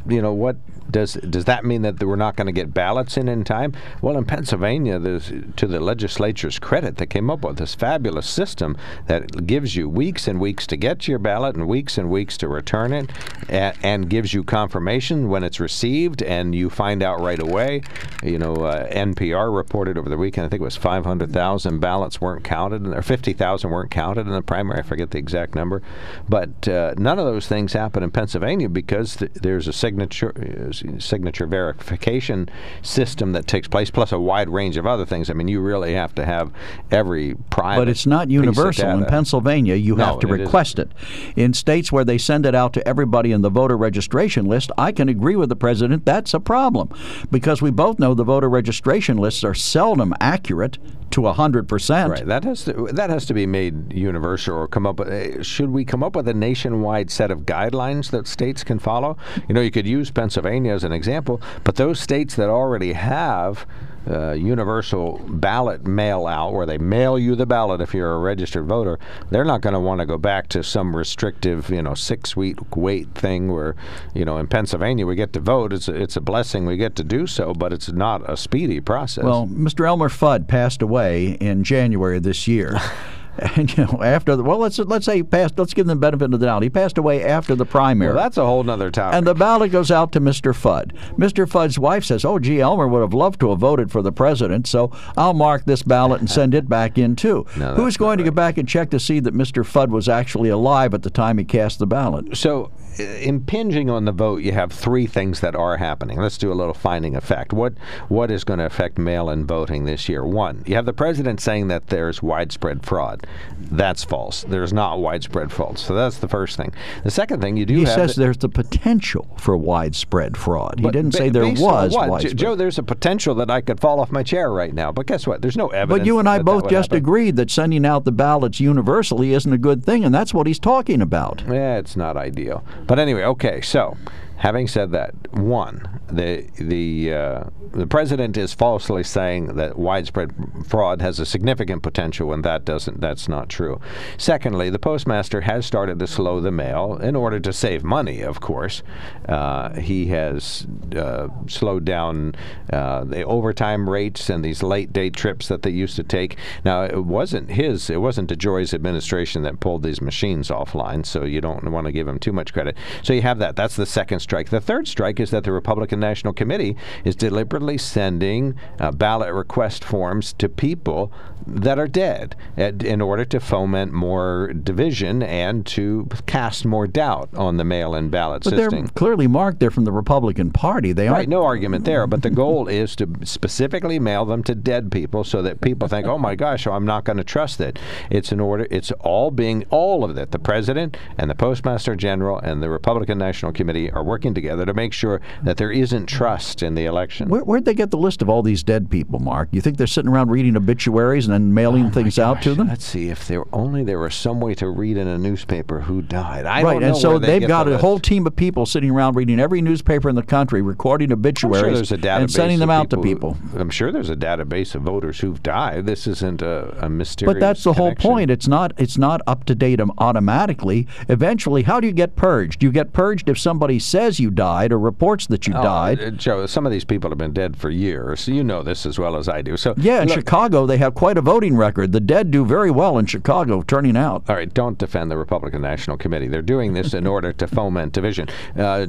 [0.08, 0.56] you know what
[0.90, 3.72] does does that mean that we're not going to get ballots in in time?
[4.02, 8.76] Well, in Pennsylvania, to the legislature's credit, they came up with this fabulous system
[9.06, 12.48] that gives you weeks and weeks to get your ballot and weeks and weeks to
[12.48, 13.10] return it,
[13.48, 17.82] and, and gives you confirmation when it's received, and you find out right away.
[18.22, 22.44] You know, uh, NPR reported over the weekend, I think it was 500,000 ballots weren't
[22.44, 24.80] counted, or 50,000 weren't counted in the primary.
[24.80, 25.82] I forget the exact number,
[26.28, 30.98] but uh, none of those things happen in Pennsylvania because th- there's a signature uh,
[30.98, 32.48] signature verification
[32.82, 35.30] system that takes place, plus a wide range of other things.
[35.30, 36.52] I mean, you really have to have
[36.90, 37.80] every private.
[37.80, 38.88] but it's not universal.
[38.90, 39.06] In.
[39.06, 40.90] Pennsylvania, you No, have to it request it.
[41.36, 44.92] In states where they send it out to everybody in the voter registration list, I
[44.92, 46.90] can agree with the president that's a problem
[47.30, 50.78] because we both know the voter registration lists are seldom accurate
[51.10, 52.08] to 100%.
[52.08, 52.26] Right.
[52.26, 54.98] That has to that has to be made universal, or come up.
[54.98, 58.78] With, uh, should we come up with a nationwide set of guidelines that states can
[58.78, 59.16] follow?
[59.48, 63.66] You know, you could use Pennsylvania as an example, but those states that already have
[64.08, 68.66] uh, universal ballot mail out, where they mail you the ballot if you're a registered
[68.66, 68.98] voter,
[69.30, 72.76] they're not going to want to go back to some restrictive, you know, six week
[72.76, 73.52] wait thing.
[73.52, 73.76] Where,
[74.14, 75.72] you know, in Pennsylvania we get to vote.
[75.72, 78.80] It's a, it's a blessing we get to do so, but it's not a speedy
[78.80, 79.24] process.
[79.24, 79.86] Well, Mr.
[79.86, 82.78] Elmer Fudd passed away in January of this year.
[83.56, 85.58] And you know, after the well, let's let's say he passed.
[85.58, 86.62] Let's give them the benefit of the doubt.
[86.62, 88.12] He passed away after the primary.
[88.12, 89.16] Well, that's a whole nother topic.
[89.16, 90.52] and the ballot goes out to Mr.
[90.54, 90.92] Fudd.
[91.16, 91.48] Mr.
[91.48, 94.66] Fudd's wife says, "Oh, gee, Elmer would have loved to have voted for the president,
[94.66, 98.24] so I'll mark this ballot and send it back in too." No, Who's going to
[98.24, 99.64] go back and check to see that Mr.
[99.64, 102.36] Fudd was actually alive at the time he cast the ballot?
[102.36, 102.70] So,
[103.00, 106.18] impinging on the vote, you have three things that are happening.
[106.20, 107.52] Let's do a little finding of fact.
[107.52, 107.74] What
[108.08, 110.24] what is going to affect mail-in voting this year?
[110.24, 113.26] One, you have the president saying that there's widespread fraud.
[113.58, 114.44] That's false.
[114.48, 115.78] There's not widespread fraud.
[115.78, 116.72] So that's the first thing.
[117.04, 120.80] The second thing you do He says the- there's the potential for widespread fraud.
[120.80, 122.08] He didn't ba- say there was what?
[122.10, 122.36] Widespread.
[122.38, 124.92] Joe, there's a potential that I could fall off my chair right now.
[124.92, 125.42] But guess what?
[125.42, 126.00] There's no evidence.
[126.00, 126.98] But you and I both just happen.
[126.98, 130.58] agreed that sending out the ballots universally isn't a good thing, and that's what he's
[130.58, 131.42] talking about.
[131.48, 132.64] Yeah, it's not ideal.
[132.90, 133.96] But anyway, okay, so
[134.40, 140.32] Having said that, one, the the uh, the president is falsely saying that widespread
[140.66, 143.02] fraud has a significant potential, and that doesn't.
[143.02, 143.80] That's not true.
[144.16, 148.22] Secondly, the postmaster has started to slow the mail in order to save money.
[148.22, 148.82] Of course,
[149.28, 150.66] uh, he has
[150.96, 152.34] uh, slowed down
[152.72, 156.38] uh, the overtime rates and these late day trips that they used to take.
[156.64, 157.90] Now, it wasn't his.
[157.90, 162.08] It wasn't DeJoy's administration that pulled these machines offline, so you don't want to give
[162.08, 162.74] him too much credit.
[163.02, 163.54] So you have that.
[163.54, 164.48] That's the second strike.
[164.50, 169.82] The third strike is that the Republican National Committee is deliberately sending uh, ballot request
[169.82, 171.10] forms to people
[171.46, 177.28] that are dead at, in order to foment more division and to cast more doubt
[177.34, 178.84] on the mail-in ballot But system.
[178.84, 179.58] they're clearly marked.
[179.58, 180.92] They're from the Republican Party.
[180.92, 182.06] They Right, no argument there.
[182.06, 186.06] But the goal is to specifically mail them to dead people so that people think,
[186.06, 188.68] "Oh my gosh, I'm not going to trust it." It's an order.
[188.70, 190.30] It's all being all of it.
[190.30, 194.74] The president and the postmaster general and the Republican National Committee are working together to
[194.74, 196.16] make sure that there isn't mm-hmm.
[196.16, 197.28] trust in the election.
[197.28, 199.48] Where, where'd they get the list of all these dead people, Mark?
[199.52, 202.68] You think they're sitting around reading obituaries and then mailing oh things out to them?
[202.68, 206.02] Let's see if there only there was some way to read in a newspaper who
[206.02, 206.46] died.
[206.46, 207.82] I right, don't know and so they they've get got the a list.
[207.82, 211.72] whole team of people sitting around reading every newspaper in the country, recording obituaries, sure
[211.72, 213.36] there's a database and sending them out to people.
[213.54, 215.86] I'm sure there's a database of voters who've died.
[215.86, 217.34] This isn't a, a mysterious.
[217.34, 218.30] But that's the whole point.
[218.30, 220.86] It's not it's not up to date automatically.
[221.08, 222.62] Eventually, how do you get purged?
[222.62, 226.00] You get purged if somebody says you died or reports that you Oh, died.
[226.00, 228.26] uh, Joe, some of these people have been dead for years.
[228.26, 229.56] You know this as well as I do.
[229.56, 231.92] So yeah, in look, Chicago, they have quite a voting record.
[231.92, 234.24] The dead do very well in Chicago, turning out.
[234.28, 236.28] All right, don't defend the Republican National Committee.
[236.28, 238.28] They're doing this in order to foment division.
[238.56, 238.86] Uh,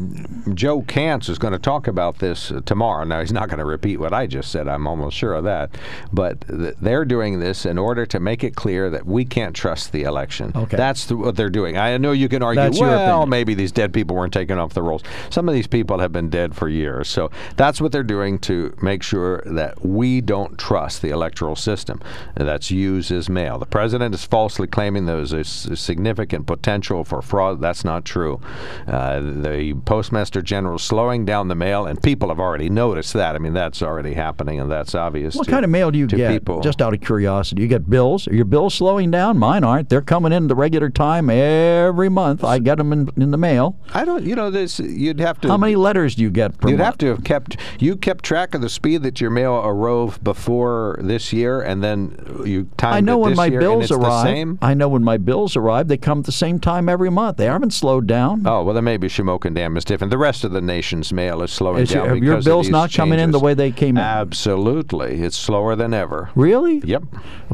[0.54, 3.04] Joe Kantz is going to talk about this uh, tomorrow.
[3.04, 4.68] Now, he's not going to repeat what I just said.
[4.68, 5.72] I'm almost sure of that.
[6.12, 9.92] But th- they're doing this in order to make it clear that we can't trust
[9.92, 10.52] the election.
[10.56, 10.78] Okay.
[10.78, 11.78] That's the, what they're doing.
[11.78, 14.82] I know you can argue, That's well, maybe these dead people weren't taken off the
[14.82, 15.01] rolls.
[15.30, 17.08] Some of these people have been dead for years.
[17.08, 22.02] So that's what they're doing to make sure that we don't trust the electoral system
[22.36, 23.58] that's used as mail.
[23.60, 27.62] The president is falsely claiming there's a s- significant potential for fraud.
[27.62, 28.40] That's not true.
[28.88, 33.36] Uh, the postmaster general is slowing down the mail, and people have already noticed that.
[33.36, 35.36] I mean, that's already happening, and that's obvious.
[35.36, 36.32] What to- kind of mail do you get?
[36.32, 36.62] People.
[36.62, 38.28] Just out of curiosity, you get bills.
[38.28, 39.38] Are your bills slowing down?
[39.38, 39.90] Mine aren't.
[39.90, 42.44] They're coming in the regular time every month.
[42.44, 43.78] I get them in, in the mail.
[43.94, 44.24] I don't.
[44.26, 44.80] You know, this.
[44.92, 45.48] You'd have to.
[45.48, 46.86] How many letters do you get per You'd month?
[46.86, 50.98] have to have kept you kept track of the speed that your mail arrived before
[51.02, 52.16] this year, and then
[52.46, 54.58] you timed I know it when my year, bills arrive.
[54.62, 55.88] I know when my bills arrive.
[55.88, 57.38] They come at the same time every month.
[57.38, 58.46] They haven't slowed down.
[58.46, 60.12] Oh well, then maybe Shamokin Dam is different.
[60.12, 62.92] The rest of the nation's mail is slowing Is down your- because your bills not
[62.94, 64.04] coming in the way they came in?
[64.04, 66.30] Absolutely, it's slower than ever.
[66.36, 66.80] Really?
[66.80, 67.04] Yep.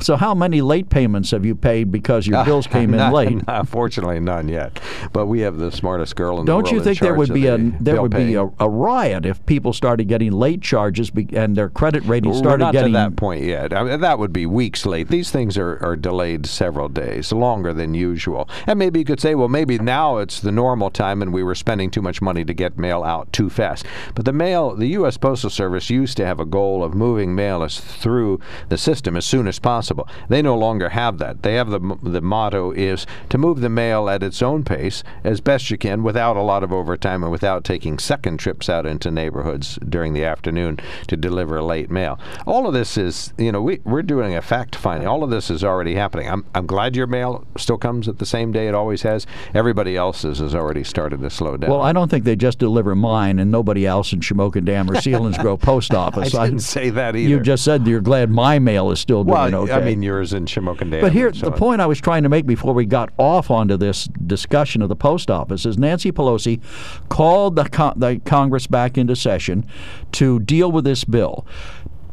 [0.02, 3.46] So how many late payments have you paid because your bills came in Not- late?
[3.48, 4.80] not- fortunately, none yet.
[5.14, 7.18] But we have the smartest girl in Don't the you world in think there charge
[7.30, 11.10] would be a there would be a, a riot if people started getting late charges
[11.10, 13.74] be, and their credit rating We're started not getting to that point yet.
[13.74, 15.08] I mean, that would be weeks late.
[15.10, 18.50] These things are, are delayed several days, longer than usual.
[18.66, 21.56] And maybe you could say, well, maybe now it's the normal time and we were
[21.56, 23.86] spending too much money to get mail out too fast.
[24.16, 25.18] But the mail, the U.S.
[25.18, 29.26] Postal Service used to have a goal of moving mail as through the system as
[29.26, 30.08] soon as possible.
[30.30, 31.44] They no longer have that.
[31.44, 35.42] They have the, the motto is to move the mail at its own pace as
[35.42, 39.12] best you can without a lot of overtime and without taking second trips out into
[39.12, 42.20] neighborhoods during the afternoon to deliver late mail.
[42.46, 45.08] All of this is, you know, we, we're doing a fact finding.
[45.08, 46.30] All of this is already happening.
[46.30, 49.26] I'm, I'm glad your mail still comes at the same day it always has.
[49.54, 51.70] Everybody else's has already started to slow down.
[51.70, 54.96] Well, I don't think they just deliver mine and nobody else in Shamokin Dam or
[54.96, 56.34] Selinsgrove post office.
[56.36, 57.30] I didn't say that either.
[57.30, 59.74] You just said you're glad my mail is still doing well, okay.
[59.74, 61.02] I mean, yours in Shamokin Dam.
[61.02, 61.58] But here, so the on.
[61.58, 64.96] point I was trying to make before we got off onto this discussion of the
[64.96, 66.62] post office is Nancy Pelosi
[67.10, 69.66] called the, con- the Congress back into session
[70.14, 71.46] to deal with this bill.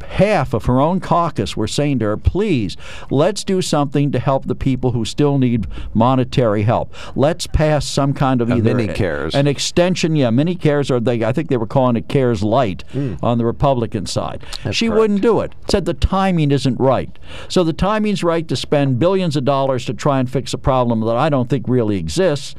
[0.03, 2.77] Half of her own caucus were saying to her, please,
[3.09, 6.93] let's do something to help the people who still need monetary help.
[7.15, 9.35] Let's pass some kind of A either mini CARES.
[9.35, 12.83] an extension, yeah, mini cares, or they, I think they were calling it CARES Light
[12.91, 13.15] hmm.
[13.21, 14.43] on the Republican side.
[14.71, 14.99] she correct.
[14.99, 15.53] wouldn't do it.
[15.69, 17.17] Said the timing isn't right.
[17.47, 21.01] So the timing's right to spend billions of dollars to try and fix a problem
[21.01, 22.55] that I don't think really exists,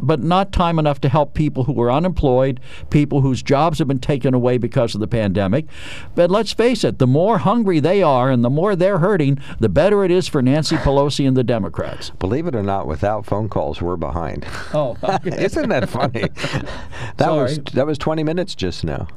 [0.00, 2.60] but not time enough to help people who are unemployed,
[2.90, 5.66] people whose jobs have been taken away because of the pandemic.
[6.14, 9.68] But let's face it, the more hungry they are and the more they're hurting, the
[9.68, 12.10] better it is for Nancy Pelosi and the Democrats.
[12.18, 14.46] Believe it or not, without phone calls, we're behind.
[14.74, 16.22] Oh, Isn't that funny?
[17.16, 19.08] that was that was 20 minutes just now.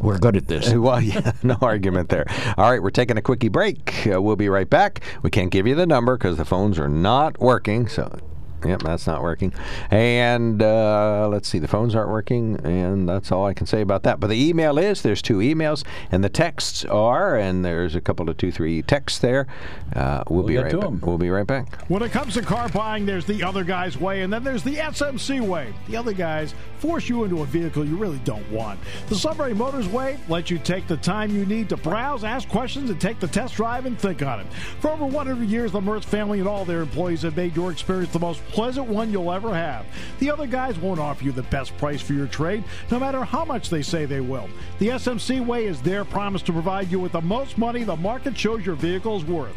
[0.00, 0.72] we're good at this.
[0.72, 2.24] Well, yeah, no argument there.
[2.56, 4.06] All right, we're taking a quickie break.
[4.06, 5.02] Uh, we'll be right back.
[5.22, 7.86] We can't give you the number because the phones are not working.
[7.86, 8.18] So
[8.64, 9.52] Yep, that's not working.
[9.90, 14.02] And uh, let's see, the phones aren't working, and that's all I can say about
[14.04, 14.20] that.
[14.20, 18.28] But the email is there's two emails, and the texts are, and there's a couple
[18.30, 19.46] of two, three texts there.
[19.94, 20.86] Uh, we'll, We'll be get right to back.
[20.86, 21.00] 'em.
[21.02, 21.82] We'll be right back.
[21.88, 24.76] When it comes to car buying, there's the other guy's way, and then there's the
[24.76, 25.74] SMC way.
[25.88, 28.80] The other guys force you into a vehicle you really don't want.
[29.08, 32.88] The Sunbury Motors way lets you take the time you need to browse, ask questions,
[32.90, 34.46] and take the test drive and think on it.
[34.80, 38.12] For over 100 years, the Mertz family and all their employees have made your experience
[38.12, 39.86] the most pleasant one you'll ever have.
[40.18, 43.44] The other guys won't offer you the best price for your trade, no matter how
[43.44, 44.48] much they say they will.
[44.78, 48.36] The SMC way is their promise to provide you with the most money the market
[48.36, 49.56] shows your vehicle is worth.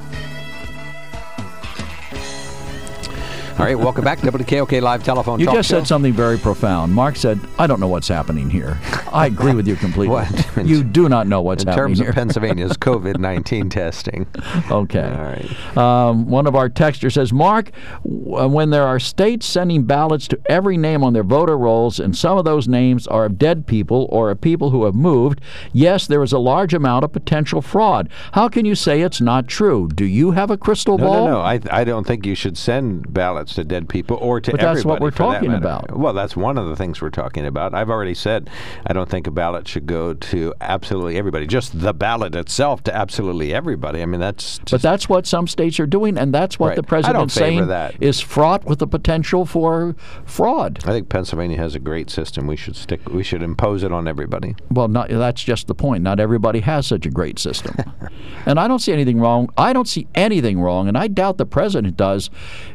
[0.00, 0.47] Música
[3.58, 5.78] All right, welcome back to WKOK Live Telephone You Talk just Show.
[5.78, 6.94] said something very profound.
[6.94, 8.78] Mark said, "I don't know what's happening here."
[9.12, 10.08] I agree with you completely.
[10.14, 10.66] What?
[10.66, 12.08] You do not know what's in happening in terms here.
[12.10, 14.26] of Pennsylvania's COVID 19 testing.
[14.70, 15.00] Okay.
[15.02, 15.76] All right.
[15.76, 17.72] Um, one of our texters says, Mark,
[18.04, 21.98] w- uh, when there are states sending ballots to every name on their voter rolls,
[21.98, 25.40] and some of those names are of dead people or of people who have moved,
[25.72, 28.08] yes, there is a large amount of potential fraud.
[28.32, 29.88] How can you say it's not true?
[29.92, 31.24] Do you have a crystal No, ball?
[31.26, 31.40] no, no.
[31.40, 34.84] I, I don't think you should send ballots to dead people or to But that's
[34.84, 35.96] what we're talking about.
[35.96, 37.74] Well, that's one of the things we're talking about.
[37.74, 38.50] I've already said
[38.86, 41.46] I don't think a ballot should go to absolutely everybody.
[41.46, 44.02] Just the ballot itself to absolutely everybody.
[44.02, 46.76] I mean, that's But that's what some states are doing, and that's what Right.
[46.76, 47.94] the I don't president's favor saying that.
[48.00, 49.94] is fraught with the potential for
[50.24, 50.80] fraud.
[50.84, 52.46] I think Pennsylvania has a great system.
[52.46, 53.08] We should stick.
[53.08, 54.54] We should impose it on everybody.
[54.70, 56.02] Well, not, that's just the point.
[56.02, 57.76] Not everybody has such a great system.
[58.46, 59.50] and I don't see anything wrong.
[59.56, 62.30] I don't see anything wrong, and I doubt the president does,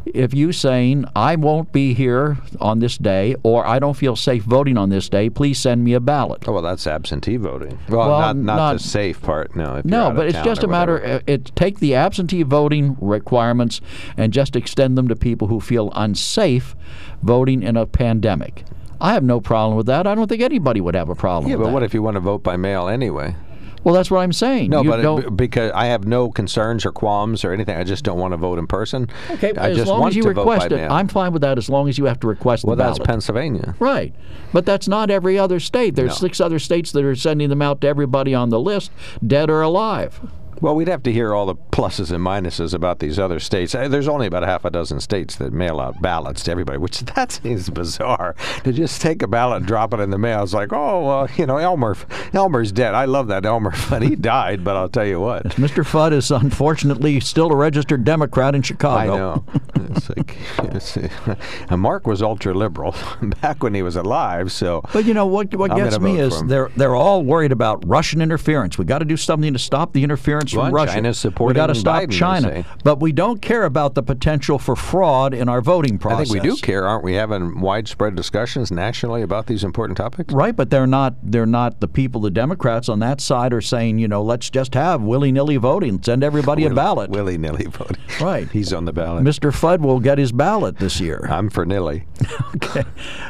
[0.05, 4.43] if you saying, I won't be here on this day, or I don't feel safe
[4.43, 6.43] voting on this day, please send me a ballot.
[6.47, 7.77] Oh well, that's absentee voting.
[7.89, 9.55] Well, Well, not, not not- the safe part.
[9.55, 10.93] No, if No, but it's just a matter.
[10.93, 11.15] whatever.
[11.15, 13.81] uh, It take the absentee voting requirements
[14.17, 16.75] and just extend them to people who feel unsafe
[17.21, 18.63] voting in a pandemic.
[19.01, 20.07] I have no problem with that.
[20.07, 21.73] I don't think anybody would have a problem Yeah, but that.
[21.73, 23.35] what if you want to vote by mail anyway?
[23.83, 24.69] Well, that's what I'm saying.
[24.69, 27.75] No, You but it, because I have no concerns or qualms or anything.
[27.77, 29.09] I just don't want to vote in person.
[29.31, 30.91] Okay, I as just long want as you to request it, mail.
[30.91, 31.57] I'm fine with that.
[31.57, 32.67] As long as you have to request it.
[32.67, 33.07] well, that's ballot.
[33.07, 33.75] Pennsylvania.
[33.79, 34.13] right,
[34.51, 35.95] but that's not every other state.
[35.95, 36.15] There's No.
[36.27, 38.91] six other states that are sending them out to everybody on the list,
[39.25, 40.19] dead or alive.
[40.63, 43.75] Well, we'd have to hear all the pluses and minuses about these other states.
[43.75, 46.77] Uh, There's only about a half a dozen states that mail out ballots to everybody,
[46.77, 48.33] which that seems bizarre
[48.63, 50.41] to just take a ballot and drop it in the mail.
[50.41, 51.97] It's like, oh, uh, you know, Elmer,
[52.31, 52.93] Elmer's dead.
[52.93, 54.63] I love that Elmer, but he died.
[54.63, 55.83] But I'll tell you what, Mr.
[55.83, 59.13] Fudd is unfortunately still a registered Democrat in Chicago.
[59.13, 59.45] I know.
[59.89, 62.95] It's like, it's, and Mark was ultra liberal
[63.41, 64.49] back when he was alive.
[64.51, 65.53] So, But you know what?
[65.55, 68.77] What I'm gets me is they're they're all worried about Russian interference.
[68.77, 70.93] We got to do something to stop the interference From Russia.
[70.93, 74.59] China's we supporting got to stop Biden, China, but we don't care about the potential
[74.59, 76.29] for fraud in our voting process.
[76.29, 77.13] I think we do care, aren't we?
[77.13, 80.33] Having widespread discussions nationally about these important topics.
[80.33, 83.99] Right, but they're not they're not the people the Democrats on that side are saying,
[83.99, 87.09] you know, let's just have willy-nilly voting, send everybody a ballot.
[87.09, 87.97] Willy nilly voting.
[88.21, 88.49] Right.
[88.49, 89.23] He's on the ballot.
[89.23, 89.51] Mr.
[89.51, 91.27] Fudd will get his ballot this year.
[91.29, 92.05] I'm for nilly.
[92.55, 92.83] Okay.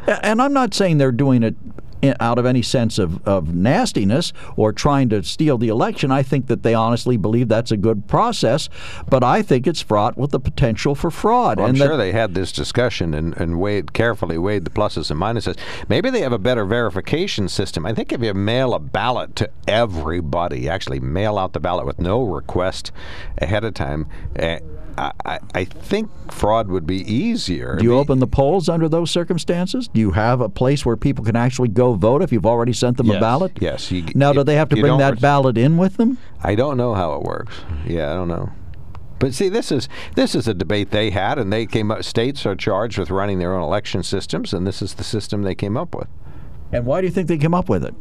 [0.06, 1.56] And I'm not saying they're doing it
[2.20, 6.12] out of any sense of, of nastiness or trying to steal the election.
[6.12, 8.70] I think that they honestly believe that's a good process,
[9.10, 11.58] but I think it's fraught with the potential for fraud.
[11.58, 15.10] Well, I'm and sure they had this discussion and, and weighed carefully weighed the pluses
[15.12, 15.58] and minuses.
[15.88, 17.86] Maybe they have a better verification system.
[17.86, 22.00] I think if you mail a ballot to everybody, actually mail out the ballot with
[22.00, 22.92] no request
[23.38, 24.08] ahead of time,
[24.40, 24.60] uh,
[24.98, 27.76] I, I, I think fraud would be easier.
[27.78, 29.88] do you Be- open the polls under those circumstances?
[29.88, 32.98] Do you have a place where people can actually go vote if you've already sent
[32.98, 33.52] them Yes, a ballot?
[33.60, 36.18] yes, you- now, do if they have to bring that res- ballot in with them?
[36.44, 37.56] I don't know how it works.
[37.88, 38.52] Yeah, I don't know.
[39.20, 42.04] But see, this is this is a debate they had, and they came up.
[42.04, 45.56] States are charged with running their own election systems, and this is the system they
[45.56, 46.08] came up with.
[46.74, 47.96] And why do you think they came up with it?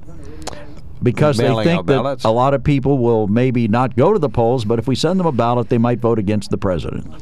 [1.02, 2.24] Because they think that ballots?
[2.24, 5.18] a lot of people will maybe not go to the polls, but if we send
[5.18, 7.12] them a ballot, they might vote against the president.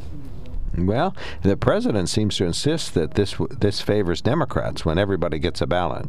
[0.76, 5.66] Well, the president seems to insist that this this favors Democrats when everybody gets a
[5.66, 6.06] ballot.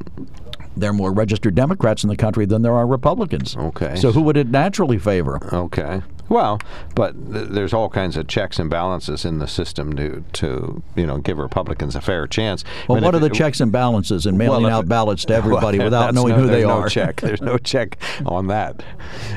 [0.77, 3.57] There are more registered Democrats in the country than there are Republicans.
[3.57, 3.95] Okay.
[3.97, 5.39] So who would it naturally favor?
[5.53, 6.01] Okay.
[6.31, 6.59] Well,
[6.95, 11.05] but th- there's all kinds of checks and balances in the system to, to you
[11.05, 12.63] know, give Republicans a fair chance.
[12.87, 14.89] Well, I mean, what are the it- checks and balances in mailing if out it-
[14.89, 16.81] ballots to everybody Well, without knowing no- who they there's are?
[16.83, 17.19] No check.
[17.21, 18.81] There's no check on that.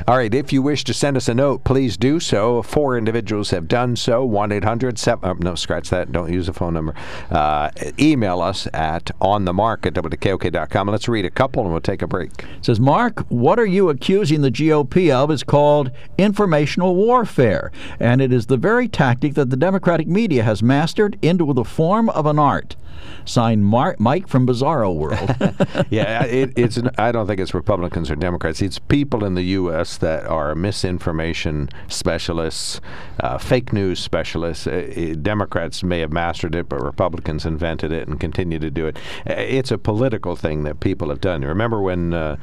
[0.06, 0.32] All right.
[0.32, 2.62] If you wish to send us a note, please do so.
[2.62, 4.24] Four individuals have done so.
[4.24, 5.28] One eight hundred seven.
[5.28, 6.12] uh, No, scratch that.
[6.12, 6.94] Don't use the phone number.
[7.28, 10.88] Uh, email us at onthemark at wkok.com.
[10.88, 12.30] Let's read a couple and we'll take a break.
[12.38, 18.20] It says, Mark, what are you accusing the GOP of is called informational warfare, and
[18.20, 22.26] it is the very tactic that the Democratic media has mastered into the form of
[22.26, 22.76] an art.
[23.24, 25.86] Signed, Mark, Mike from Bizarro World.
[25.90, 26.76] yeah, it, it's.
[26.76, 28.60] an- I don't think it's Republicans or Democrats.
[28.60, 29.96] It's people in the U.S.
[29.98, 32.80] that are misinformation specialists,
[33.20, 34.66] uh, fake news specialists.
[34.66, 38.86] Uh, uh, Democrats may have mastered it, but Republicans invented it and continue to do
[38.86, 38.96] it.
[39.26, 41.42] Uh, It's a political thing that people have done.
[41.42, 42.36] Remember when uh,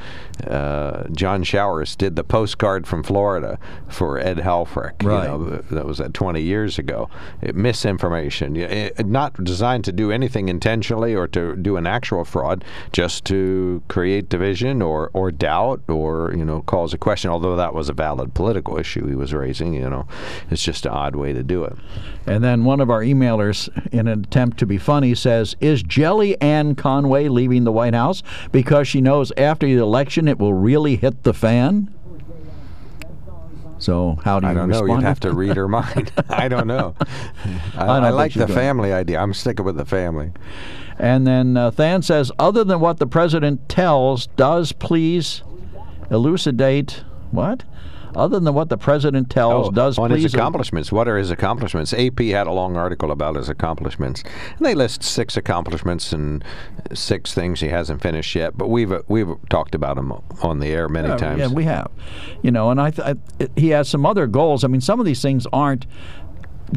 [0.48, 5.04] uh, John Showers did the postcard from Florida for Ed Helfrick?
[5.04, 5.24] Right.
[5.24, 7.10] You know, that was uh, 20 years ago.
[7.42, 12.24] It, misinformation, yeah, it, not designed to do anything intentionally or to do an actual
[12.26, 17.32] fraud, just to create division or, or doubt or you know cause a question.
[17.32, 20.08] Although that was a valid political issue he was raising, you know,
[20.50, 21.74] it's just an odd way to do it.
[22.26, 26.40] and then one of our emailers, in an attempt to be funny, says, Is Jelly
[26.42, 30.96] Ann Conway leaving the White House because she knows after the election it will really
[30.96, 31.94] hit the fan?
[33.82, 34.86] So, how do you I don't know.
[34.86, 36.12] You'd have to read her mind.
[36.30, 36.96] I don't know.
[37.76, 38.54] I, don't I like the gonna.
[38.54, 39.20] family idea.
[39.20, 40.32] I'm sticking with the family.
[41.00, 45.42] And then uh, Than says, other than what the president tells, does please
[46.12, 47.64] elucidate what?
[48.16, 50.92] Other than what the president tells, does Oh, on please his accomplishments.
[50.92, 51.94] What are his accomplishments?
[51.94, 54.24] AP had a long article about his accomplishments,
[54.58, 56.44] and they list six accomplishments and
[56.94, 58.58] six things he hasn't finished yet.
[58.58, 60.12] But we've uh, we've talked about him
[60.44, 61.40] on the air many Yeah, times.
[61.40, 61.90] Yeah, we have.
[62.42, 64.64] You know, and I, th- I he has some other goals.
[64.64, 65.86] I mean, some of these things aren't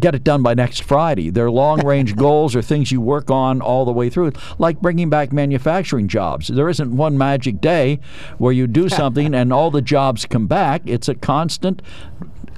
[0.01, 1.31] get it done by next Friday.
[1.31, 5.11] They're long range goals or things you work on all the way through, like bringing
[5.11, 6.49] back manufacturing jobs.
[6.49, 8.01] There isn't one magic day
[8.39, 10.83] where you do something and all the jobs come back.
[10.85, 11.83] It's a constant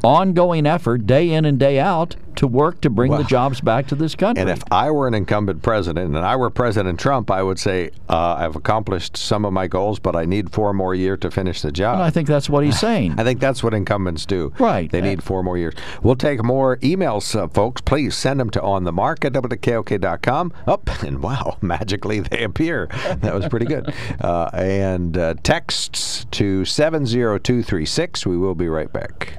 [0.02, 3.94] ongoing effort day in and day out to work to bring the jobs back to
[3.94, 4.40] this country.
[4.40, 7.90] And if I were an incumbent president and I were President Trump, I would say
[8.08, 11.62] uh, I've accomplished some of my goals, but I need four more years to finish
[11.62, 11.94] the job.
[11.94, 13.14] And I think that's what he's saying.
[13.18, 14.52] I think that's what incumbents do.
[14.58, 14.90] Right.
[14.90, 15.74] They need four more years.
[16.02, 17.80] We'll take more emails, uh, folks.
[17.80, 20.52] Please send them to onthemark at wkok.com.
[20.66, 22.88] Up and wow, magically they appear.
[23.20, 23.92] That was pretty good.
[24.20, 28.26] Uh, and uh, texts to 70236.
[28.26, 29.38] We will be right back.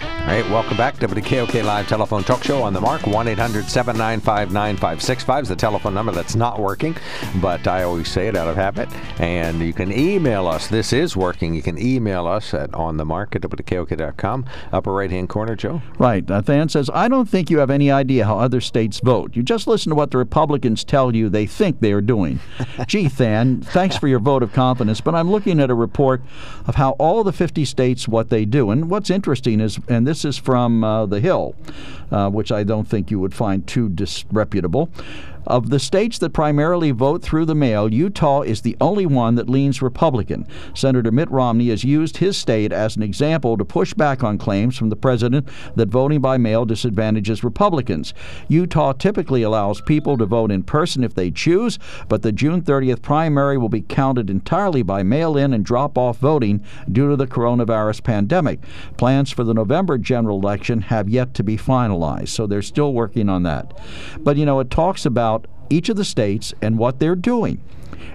[0.21, 3.05] All right, welcome back to WKOK Live Telephone Talk Show on the mark.
[3.05, 6.95] 1 800 795 9565 is the telephone number that's not working,
[7.41, 8.87] but I always say it out of habit.
[9.19, 10.67] And you can email us.
[10.67, 11.53] This is working.
[11.53, 14.45] You can email us at onthemark at WKOK.com.
[14.71, 15.81] Upper right hand corner, Joe.
[15.97, 16.29] Right.
[16.29, 19.35] Uh, Nathan says, I don't think you have any idea how other states vote.
[19.35, 22.39] You just listen to what the Republicans tell you they think they are doing.
[22.87, 26.21] Gee, Than, thanks for your vote of confidence, but I'm looking at a report
[26.67, 28.69] of how all the 50 states, what they do.
[28.69, 31.55] And what's interesting is, and this is from uh, The Hill,
[32.11, 34.89] uh, which I don't think you would find too disreputable.
[35.47, 39.49] Of the states that primarily vote through the mail, Utah is the only one that
[39.49, 40.45] leans Republican.
[40.75, 44.77] Senator Mitt Romney has used his state as an example to push back on claims
[44.77, 48.13] from the president that voting by mail disadvantages Republicans.
[48.47, 53.01] Utah typically allows people to vote in person if they choose, but the June 30th
[53.01, 57.27] primary will be counted entirely by mail in and drop off voting due to the
[57.27, 58.59] coronavirus pandemic.
[58.97, 63.27] Plans for the November general election have yet to be finalized, so they're still working
[63.27, 63.77] on that.
[64.19, 65.40] But you know, it talks about
[65.71, 67.61] each of the states and what they're doing.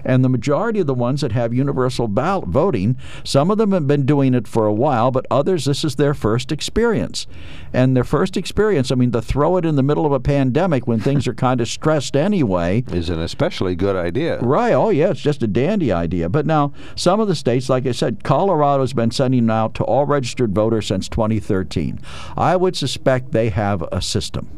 [0.03, 3.87] And the majority of the ones that have universal ballot voting, some of them have
[3.87, 7.27] been doing it for a while, but others, this is their first experience.
[7.73, 10.87] And their first experience, I mean, to throw it in the middle of a pandemic
[10.87, 14.39] when things are kind of stressed anyway, Is an especially good idea.
[14.39, 14.73] Right.
[14.73, 15.09] Oh, yeah.
[15.09, 16.29] It's just a dandy idea.
[16.29, 20.05] But now, some of the states, like I said, Colorado's been sending out to all
[20.05, 21.99] registered voters since 2013.
[22.37, 24.49] I would suspect they have a system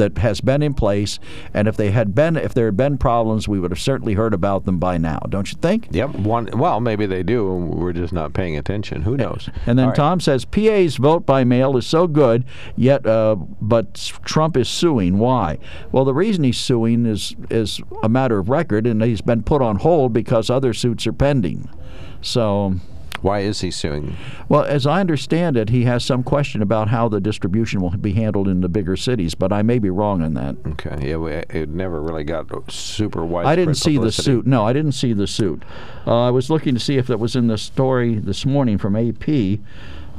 [0.00, 1.18] that has been in place,
[1.54, 4.34] and if they had been, if there had been problems, we would have certainly heard
[4.34, 5.20] about them by now.
[5.28, 5.88] Don't you think?
[5.90, 6.16] Yep.
[6.16, 6.48] One.
[6.54, 7.46] Well, maybe they do.
[7.54, 9.02] We're just not paying attention.
[9.02, 9.48] Who knows?
[9.66, 9.96] And then All right.
[9.96, 12.44] Tom says PA's vote by mail is so good,
[12.76, 13.94] yet uh, but
[14.24, 15.18] Trump is suing.
[15.18, 15.58] Why?
[15.92, 19.60] Well, the reason he's suing is is a matter of record, and he's been put
[19.60, 21.68] on hold because other suits are pending.
[22.22, 22.74] So,
[23.22, 24.16] Why is he suing?
[24.48, 28.12] well, as I understand it, he has some question about how the distribution will be
[28.12, 30.56] handled in the bigger cities, but I may be wrong on that.
[30.66, 31.08] Okay.
[31.10, 31.16] Yeah.
[31.16, 34.46] We, it never really got super widespread I didn't see the suit.
[34.46, 35.62] No, I didn't see the suit.
[36.06, 38.96] Uh, I was looking to see if that was in the story this morning from
[38.96, 39.60] AP.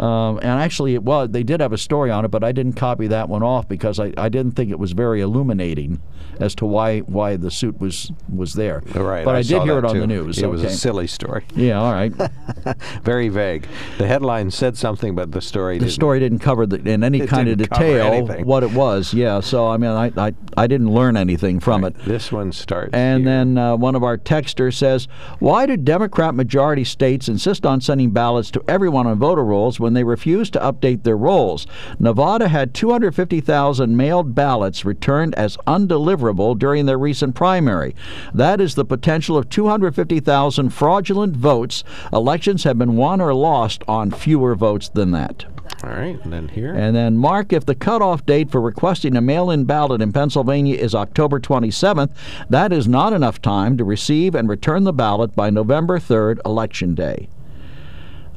[0.01, 2.73] Um, and actually, it was they did have a story on it, but I didn't
[2.73, 6.01] copy that one off because I, I didn't think it was very illuminating
[6.39, 8.81] as to why why the suit was was there.
[8.95, 9.23] Right.
[9.23, 9.99] But I, saw did hear it on too.
[10.01, 10.39] the news.
[10.39, 10.51] It okay.
[10.51, 11.45] was a silly story.
[11.55, 11.79] yeah.
[11.79, 12.11] All right.
[13.03, 13.67] Very vague.
[13.99, 15.93] The headline said something, but the story the didn't.
[15.93, 19.13] story didn't cover the, in any kind of detail what it was.
[19.13, 19.39] Yeah.
[19.39, 21.95] So I mean, I I, I didn't learn anything from it.
[22.05, 22.93] This one starts.
[22.93, 23.25] And here.
[23.31, 25.07] then uh, one of our texters says,
[25.39, 29.90] Why do Democrat majority states insist on sending ballots to everyone on voter rolls when
[29.93, 31.67] they refuse to update their rolls?
[31.99, 37.95] Nevada had 250,000 mailed ballots returned as undeliverable during their recent primary.
[38.33, 41.83] That is the potential of 250,000 fraudulent votes.
[42.11, 45.45] Elections have been won or lost on fewer votes than that.
[45.83, 46.21] All right.
[46.23, 46.73] And then here.
[46.73, 50.75] And then, Mark, if the cutoff date for requesting a mail in ballot in Pennsylvania
[50.75, 52.11] is October 27th,
[52.49, 56.93] that is not enough time to receive and return the ballot by November 3rd, Election
[56.93, 57.29] Day.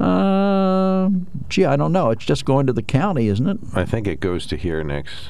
[0.00, 1.10] Uh,
[1.48, 2.10] gee, I don't know.
[2.10, 3.58] It's just going to the county, isn't it?
[3.74, 5.28] I think it goes to here next.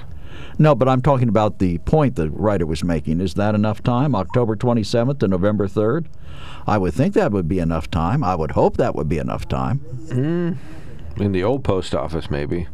[0.58, 3.20] No, but I'm talking about the point the writer was making.
[3.20, 6.06] Is that enough time, October 27th to November 3rd?
[6.66, 8.22] I would think that would be enough time.
[8.22, 9.80] I would hope that would be enough time.
[11.16, 12.68] In the old post office, maybe.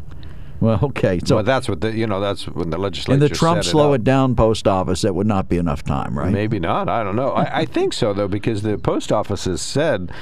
[0.60, 1.20] Well, okay.
[1.24, 3.14] So well, that's what the you know that's when the legislature.
[3.14, 4.00] in the Trump slow up.
[4.00, 6.30] it down post office, that would not be enough time, right?
[6.32, 6.88] Maybe not.
[6.88, 7.30] I don't know.
[7.30, 10.12] I, I think so though, because the post offices said,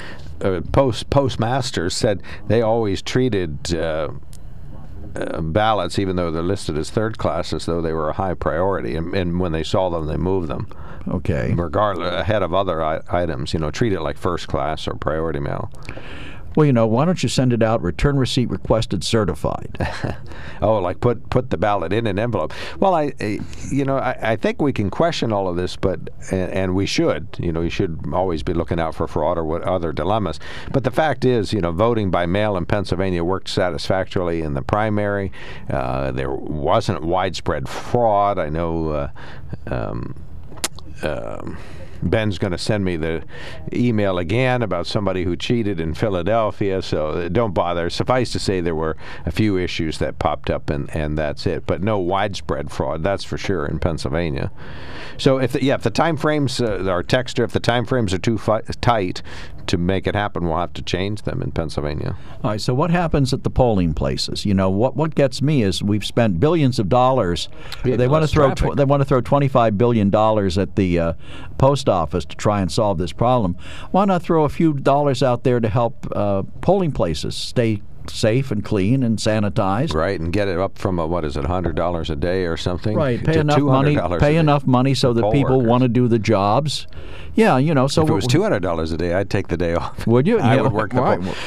[0.41, 3.75] uh, post postmasters said they always treated.
[3.75, 4.11] Uh,
[5.17, 8.35] uh, ballots, even though they're listed as third class, as though they were a high
[8.35, 10.69] priority, and, and when they saw them, they moved them,
[11.09, 11.55] Okay.
[11.57, 13.55] regardless ahead of other I- items.
[13.55, 15.73] You know, treat it like first class or priority mail.
[16.59, 19.79] Well, you know, why don't you send it out, return receipt requested certified?
[20.61, 22.53] Oh, like put put the ballot in an envelope.
[22.81, 23.13] Well, I,
[23.71, 26.01] you know, I, I think we can question all of this, but
[26.33, 27.29] and, and we should.
[27.39, 30.41] You know, you should always be looking out for fraud or what other dilemmas.
[30.73, 34.63] But the fact is, you know, voting by mail in Pennsylvania worked satisfactorily in the
[34.63, 35.31] primary.
[35.71, 38.41] Uh, there wasn't widespread fraud.
[38.41, 38.89] I know.
[38.89, 39.11] Uh,
[39.69, 40.17] um,
[41.05, 41.57] um,
[42.03, 43.25] Ben's going to send me the
[43.73, 47.91] email again about somebody who cheated in Philadelphia, so don't bother.
[47.91, 48.97] Suffice to say, there were
[49.27, 51.67] a few issues that popped up, and, and that's it.
[51.67, 54.51] But no widespread fraud, that's for sure, in Pennsylvania.
[55.17, 58.15] So if the, yeah, if the time frames, uh, our texter, if the time frames
[58.15, 59.23] are too fi- tight
[59.69, 62.17] to make it happen, we'll have to change them in Pennsylvania.
[62.43, 62.61] All right.
[62.61, 64.45] So what happens at the polling places?
[64.45, 67.49] You know, what what gets me is we've spent billions of dollars.
[67.85, 70.77] Yeah, they want to throw tw- they want to throw twenty five billion dollars at
[70.77, 71.13] the uh,
[71.59, 73.57] post office to try and solve this problem.
[73.91, 78.51] Why not throw a few dollars out there to help uh, polling places stay safe
[78.51, 79.95] and clean and sanitized?
[79.95, 82.57] Right, and get it up from a, what is it, hundred dollars a day or
[82.57, 82.97] something?
[82.97, 83.99] Right, pay to enough money.
[84.19, 85.69] Pay enough money so that people workers.
[85.69, 86.87] want to do the jobs.
[87.35, 87.87] Yeah, you know.
[87.87, 90.07] So If it was two hundred dollars a day, I'd take the day off.
[90.07, 90.39] Would you?
[90.41, 91.03] I Yeah, would work the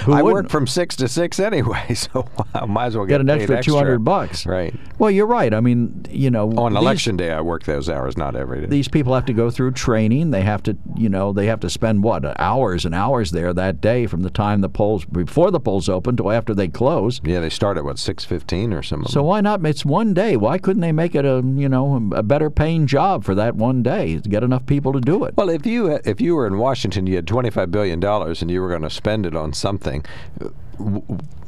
[0.06, 3.22] Who I work from six to six anyway, so I might as well get, get
[3.22, 4.46] an extra two hundred bucks.
[4.46, 4.74] Right.
[5.00, 5.54] Well, you're right.
[5.54, 8.62] I mean, you know, oh, On these- election day, I work those hours, not every
[8.62, 8.68] day.
[8.68, 10.32] these people have to go through training.
[10.32, 13.82] They have to, you know, they have to spend what hours and hours there that
[13.82, 17.22] day from the time the polls before the polls open to after they close.
[17.24, 19.12] yeah, they start at what six fifteen or something.
[19.12, 19.66] So why not?
[19.66, 20.38] It's one day.
[20.38, 23.84] Why couldn't they make it a, you know, a better paying job for that one
[23.84, 25.36] day to get enough people to do it?
[25.38, 28.50] Well, if you if you were in Washington, you had twenty five billion dollars, and
[28.50, 30.06] you were going to spend it on something.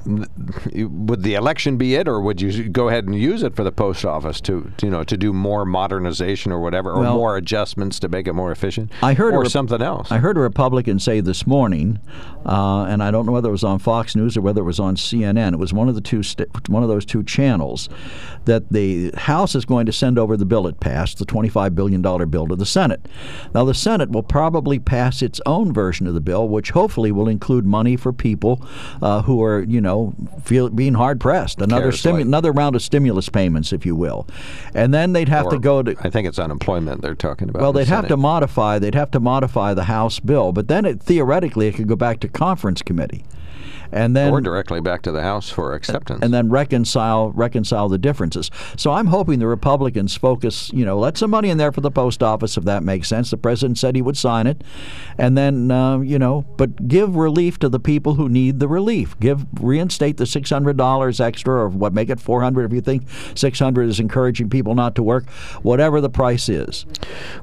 [0.06, 3.72] Would the election be it, or would you go ahead and use it for the
[3.72, 8.00] post office to, you know, to do more modernization or whatever, or Well, more adjustments
[8.00, 8.92] to make it more efficient?
[9.02, 10.12] I heard or rep- something else.
[10.12, 12.00] I heard a Republican say this morning,
[12.46, 14.80] uh, and I don't know whether it was on Fox News or whether it was
[14.80, 15.54] on CNN.
[15.54, 17.88] It was one of the two, st- one of those two channels,
[18.46, 22.02] that the House is going to send over the bill it passed, the $25 billion
[22.02, 23.08] bill, to the Senate.
[23.54, 27.30] Now, the Senate will probably pass its own version of the bill, which hopefully will
[27.30, 28.66] include money for people
[29.02, 29.93] uh, who are, you know,
[30.44, 31.62] feel being hard pressed.
[31.62, 34.28] Another stimu- another round of stimulus payments, if you will,
[34.74, 37.62] and then they'd have to go to I think it's unemployment they're talking about.
[37.62, 38.80] well, they'd have to modify.
[38.80, 42.20] They'd have to modify the House bill, but then it, theoretically it could go back
[42.22, 43.24] to conference committee,
[43.94, 46.22] and then or directly back to the House for acceptance.
[46.22, 48.50] and then reconcile reconcile the differences.
[48.78, 50.72] So I'm hoping the Republicans focus.
[50.74, 53.30] You know, let some money in there for the post office if that makes sense.
[53.32, 54.64] The president said he would sign it,
[55.18, 59.18] and then uh, you know, but give relief to the people who need the relief.
[59.20, 62.82] Give reinstate the six hundred dollars extra, or what make it four hundred if you
[62.82, 63.04] think
[63.36, 65.30] six hundred is encouraging people not to work.
[65.62, 66.86] Whatever the price is.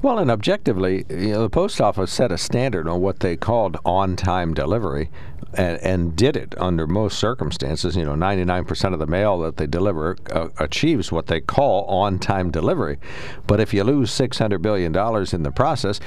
[0.01, 3.77] Well, and objectively, you know, the post office set a standard on what they called
[3.85, 5.09] on-time delivery.
[5.53, 7.95] And, and did it under most circumstances.
[7.95, 12.51] You know, 99% of the mail that they deliver uh, achieves what they call on-time
[12.51, 12.97] delivery.
[13.47, 15.99] But if you lose 600 billion dollars in the process,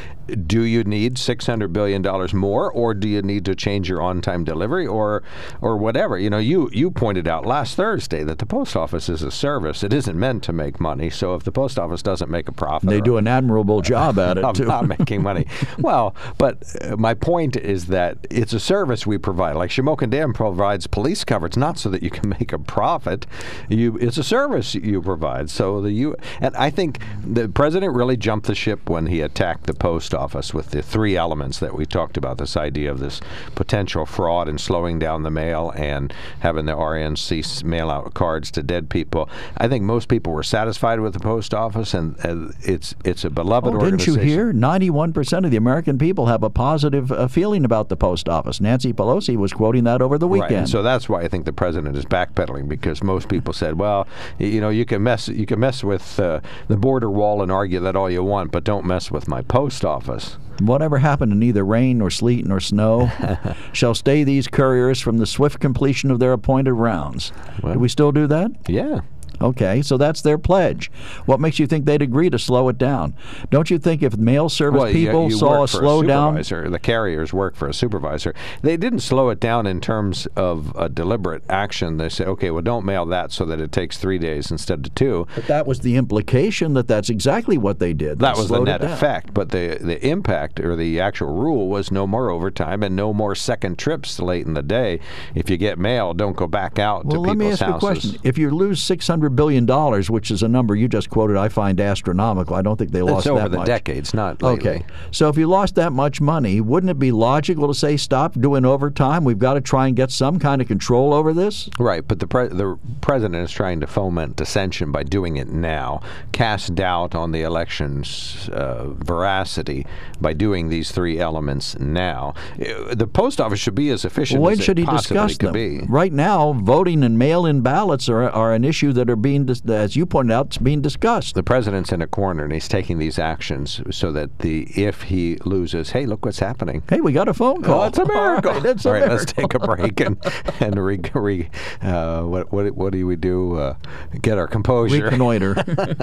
[0.46, 4.44] do you need 600 billion dollars more, or do you need to change your on-time
[4.44, 5.22] delivery, or
[5.60, 6.18] or whatever?
[6.18, 9.82] You know, you you pointed out last Thursday that the post office is a service;
[9.82, 11.10] it isn't meant to make money.
[11.10, 14.38] So if the post office doesn't make a profit, they do an admirable job at
[14.38, 14.64] it too.
[14.64, 15.46] not making money.
[15.78, 19.33] well, but uh, my point is that it's a service we provide.
[19.34, 23.26] Like Shamokin Dam provides police coverage, not so that you can make a profit.
[23.68, 25.50] You, it's a service you provide.
[25.50, 29.66] So the you and I think the president really jumped the ship when he attacked
[29.66, 32.38] the post office with the three elements that we talked about.
[32.38, 33.20] This idea of this
[33.54, 38.62] potential fraud and slowing down the mail and having the RNC mail out cards to
[38.62, 39.28] dead people.
[39.56, 43.30] I think most people were satisfied with the post office, and uh, it's it's a
[43.30, 44.28] beloved Oh, didn't you organization.
[44.28, 44.52] hear?
[44.52, 48.60] 91% of the American people have a positive uh, feeling about the post office.
[48.60, 50.58] Nancy Pelosi was quoting that over the Right, weekend.
[50.60, 54.06] and so that's why I think the president is backpedaling because most people said, "Well,
[54.38, 57.80] you know, you can mess, you can mess with uh, the border wall and argue
[57.80, 61.64] that all you want, but don't mess with my post office." Whatever happened to neither
[61.64, 63.10] rain nor sleet nor snow
[63.72, 67.32] shall stay these couriers from the swift completion of their appointed rounds.
[67.60, 68.52] do we still do that?
[68.68, 69.00] Yeah.
[69.40, 70.90] Okay, so that's their pledge.
[71.26, 73.14] What makes you think they'd agree to slow it down?
[73.50, 76.70] Don't you think if mail service Well, people you saw a slowdown?
[76.70, 78.34] The carriers work for a supervisor.
[78.62, 81.96] They didn't slow it down in terms of a deliberate action.
[81.96, 84.94] They said, "Okay, well, don't mail that so that it takes three days instead of
[84.94, 85.26] two.
[85.34, 88.18] But that was the implication that that's exactly what they did.
[88.20, 92.06] That was the net effect, but the the impact or the actual rule was no
[92.06, 95.00] more overtime and no more second trips late in the day.
[95.34, 97.78] If you get mail, don't go back out Well, to let me ask you a
[97.78, 98.20] question.
[98.22, 101.48] If you lose six hundred billion dollars, which is a number you just quoted, I
[101.48, 102.54] find astronomical.
[102.56, 103.66] I don't think they It's lost over that the much.
[103.66, 104.70] decades, not lately.
[104.70, 108.34] Okay, so if you lost that much money, wouldn't it be logical to say stop
[108.34, 109.24] doing overtime?
[109.24, 111.68] We've got to try and get some kind of control over this.
[111.78, 116.00] Right, but the pre- the president is trying to foment dissension by doing it now,
[116.32, 119.86] cast doubt on the election's uh, veracity
[120.20, 122.34] by doing these three elements now.
[122.60, 125.52] Uh, The post office should be as efficient when as should it he discuss them?
[125.52, 125.80] be.
[125.88, 129.96] Right now, voting and mail-in ballots are, are an issue that are being, dis- as
[129.96, 131.34] you pointed out, it's being discussed.
[131.34, 135.36] The president's in a corner and he's taking these actions so that the if he
[135.44, 136.82] loses, hey, look what's happening.
[136.88, 137.82] Hey, we got a phone call.
[137.82, 138.50] Oh, it's a miracle.
[138.50, 140.16] All right, it's a All right, let's take a break and
[140.60, 141.50] and re, re,
[141.82, 143.56] uh, what what what do we do?
[143.56, 143.76] Uh,
[144.22, 145.04] get our composure.
[145.04, 145.54] Reconnoiter.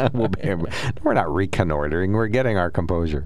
[0.13, 0.53] we'll be,
[1.03, 2.13] we're not reconnoitering.
[2.13, 3.25] We're getting our composure.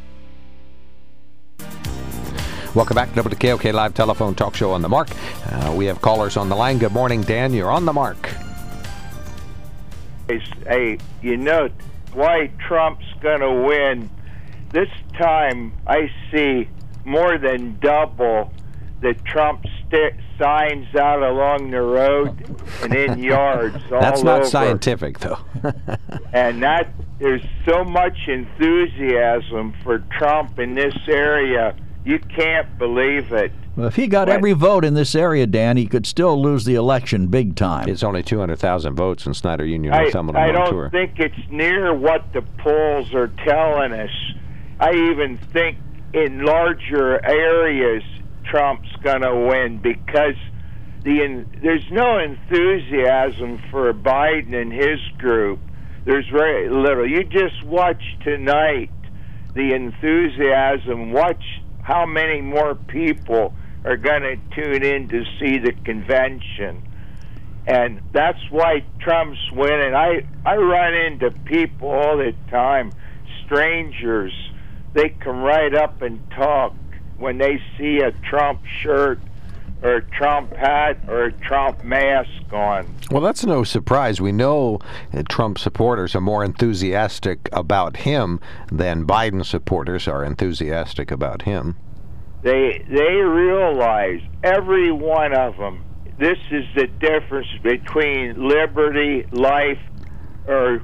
[2.73, 5.09] Welcome back to WKOK Live Telephone Talk Show on the Mark.
[5.51, 6.77] Uh, we have callers on the line.
[6.77, 7.53] Good morning, Dan.
[7.53, 8.29] You're on the mark.
[10.65, 11.67] Hey, you know
[12.13, 14.09] why Trump's going to win?
[14.71, 16.69] This time I see
[17.03, 18.53] more than double
[19.01, 24.49] the Trump st- signs out along the road and in yards all That's not over.
[24.49, 25.39] scientific, though.
[26.33, 26.87] and that
[27.19, 31.75] there's so much enthusiasm for Trump in this area.
[32.03, 33.51] You can't believe it.
[33.75, 34.37] Well, if he got What?
[34.37, 37.87] every vote in this area, Dan, he could still lose the election big time.
[37.87, 40.89] it's only 200,000 votes in Snyder Union, I, Northumberland I on don't tour.
[40.89, 44.09] think it's near what the polls are telling us.
[44.79, 45.77] I even think
[46.13, 48.03] in larger areas
[48.43, 50.35] Trump's going to win because
[51.03, 55.59] the en- there's no enthusiasm for Biden and his group.
[56.03, 57.07] There's very little.
[57.07, 58.89] You just watch tonight
[59.53, 61.11] the enthusiasm.
[61.11, 61.43] Watch
[61.83, 63.53] how many more people
[63.83, 66.83] are going to tune in to see the convention
[67.67, 69.93] and that's why Trump's winning.
[69.93, 72.91] I I run into people all the time,
[73.45, 74.33] strangers.
[74.93, 76.75] They come right up and talk
[77.17, 79.21] when they see a Trump shirt
[79.81, 82.87] or a Trump hat or a Trump mask on.
[83.09, 84.21] Well, that's no surprise.
[84.21, 84.79] We know
[85.29, 88.39] Trump supporters are more enthusiastic about him
[88.71, 91.77] than Biden supporters are enthusiastic about him.
[92.43, 95.83] They they realize every one of them.
[96.17, 99.79] This is the difference between liberty, life,
[100.47, 100.81] or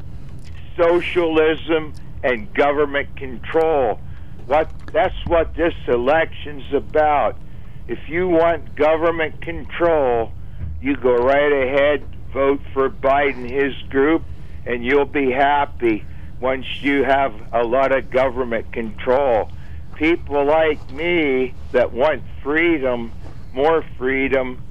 [0.75, 1.93] socialism
[2.23, 3.99] and government control.
[4.45, 7.37] What that's what this election's about.
[7.87, 10.31] If you want government control,
[10.81, 14.23] you go right ahead, vote for Biden, his group,
[14.65, 16.05] and you'll be happy
[16.41, 19.49] once you have a lot of government control.
[19.95, 23.11] People like me that want freedom,
[23.53, 24.61] more freedom,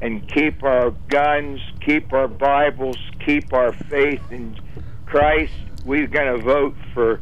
[0.00, 4.58] and keep our guns, keep our Bibles, keep our faith in
[5.06, 5.52] Christ,
[5.84, 7.20] we're going to vote for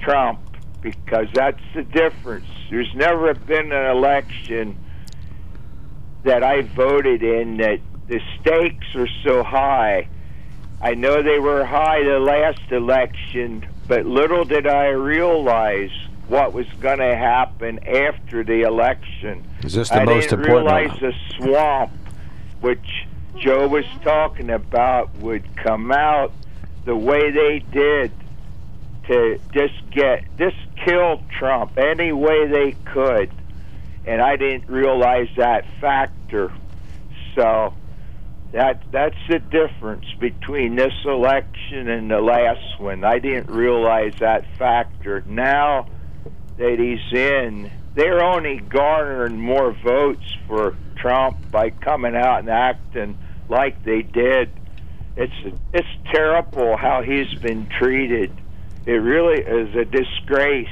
[0.00, 0.40] Trump
[0.82, 2.48] because that's the difference.
[2.70, 4.76] There's never been an election
[6.24, 10.08] that I voted in that the stakes are so high.
[10.80, 15.90] I know they were high the last election, but little did I realize
[16.28, 19.44] what was going to happen after the election.
[19.64, 20.70] Is this the I most didn't important?
[20.70, 21.90] realize the swamp,
[22.60, 23.06] which
[23.38, 26.32] Joe was talking about, would come out
[26.84, 28.12] the way they did
[29.06, 33.30] to just get just kill Trump any way they could,
[34.06, 36.52] and I didn't realize that factor.
[37.34, 37.74] So
[38.52, 43.04] that that's the difference between this election and the last one.
[43.04, 45.22] I didn't realize that factor.
[45.26, 45.88] Now
[46.56, 53.18] that he's in, they're only garnering more votes for Trump by coming out and acting
[53.48, 54.50] like they did.
[55.16, 58.32] It's it's terrible how he's been treated.
[58.88, 60.66] It really is a disgrace.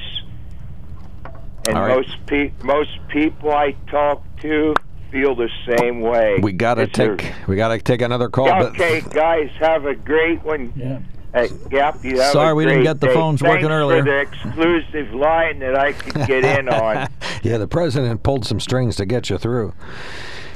[1.69, 1.97] And All right.
[1.97, 4.75] most pe- most people I talk to
[5.11, 6.39] feel the same way.
[6.41, 8.47] We gotta It's a- take we gotta take another call.
[8.47, 10.73] but- Okay, guys, have a great one.
[10.75, 10.99] Yeah.
[11.35, 13.13] Uh, hey, Gap, you have Sorry a we didn't get the day.
[13.15, 13.99] phones Thanks working earlier.
[14.03, 17.09] for the exclusive line that I could get in on.
[17.43, 19.75] yeah, the president pulled some strings to get you through.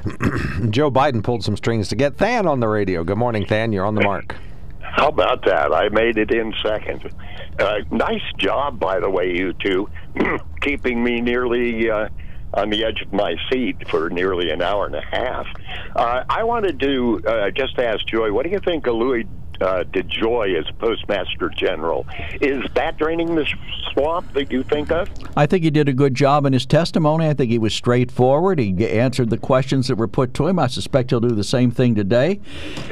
[0.70, 3.04] Joe Biden pulled some strings to get Than on the radio.
[3.04, 3.72] Good morning, Than.
[3.72, 4.36] You're on the mark.
[4.80, 5.72] How about that?
[5.74, 7.12] I made it in second.
[7.60, 9.88] Uh, nice job, by the way, you two,
[10.62, 12.08] keeping me nearly uh,
[12.54, 15.46] on the edge of my seat for nearly an hour and a half.
[15.94, 19.26] Uh, I wanted to uh, just ask Joy, what do you think of Louis
[19.60, 22.06] uh, DeJoy as Postmaster General?
[22.40, 23.46] Is that draining the
[23.92, 25.08] swamp that you think of?
[25.36, 27.28] I think he did a good job in his testimony.
[27.28, 28.58] I think he was straightforward.
[28.58, 30.58] He answered the questions that were put to him.
[30.58, 32.40] I suspect he'll do the same thing today.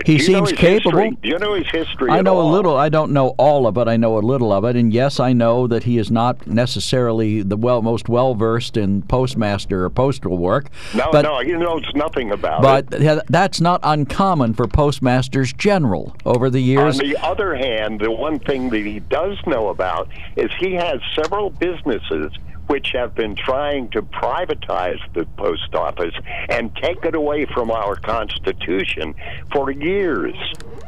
[0.04, 0.98] He seems capable.
[0.98, 1.18] History?
[1.22, 2.10] Do you know his history?
[2.10, 2.76] I know a little.
[2.76, 3.88] I don't know all of it.
[3.88, 7.42] I know a little of it, and yes, I know that he is not necessarily
[7.42, 10.68] the well most well versed in postmaster or postal work.
[10.94, 13.04] No, but, no, he knows nothing about But it.
[13.04, 17.00] But that's not uncommon for postmasters general over the years.
[17.00, 21.00] On the other hand, the one thing that he does know about is he has
[21.14, 22.32] several businesses
[22.68, 26.14] which have been trying to privatize the post office
[26.50, 29.14] and take it away from our Constitution
[29.52, 30.34] for years.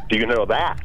[0.09, 0.81] Do you know that?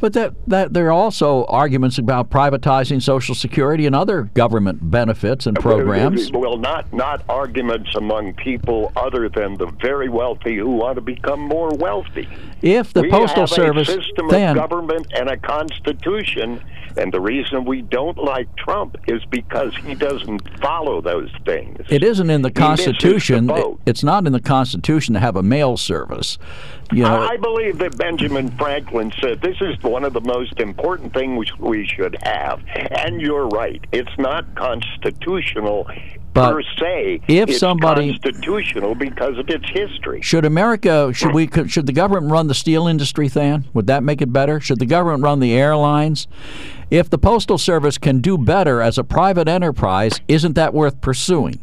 [0.00, 5.46] But that, that there are also arguments about privatizing Social Security and other government benefits
[5.46, 6.28] and uh, programs.
[6.28, 11.00] Uh, well, not not arguments among people other than the very wealthy who want to
[11.00, 12.28] become more wealthy.
[12.62, 16.60] If the we Postal have Service, a system then of government and a constitution,
[16.96, 21.86] and the reason we don't like Trump is because he doesn't follow those things.
[21.88, 23.50] it isn't in the He misses the Constitution.
[23.86, 26.38] It's not in the Constitution to have a mail service.
[26.90, 31.12] You know, I believe that Benjamin Franklin said this is one of the most important
[31.12, 32.62] things we should have.
[32.74, 33.84] And you're right.
[33.92, 35.86] It's not constitutional
[36.32, 37.20] But per se.
[37.28, 40.22] if it's somebody- constitutional because of its history.
[40.22, 43.66] Should America should we should the government run the steel industry Than?
[43.74, 44.58] Would that make it better?
[44.58, 46.26] Should the government run the airlines?
[46.90, 51.60] If the postal service can do better as a private enterprise, isn't that worth pursuing?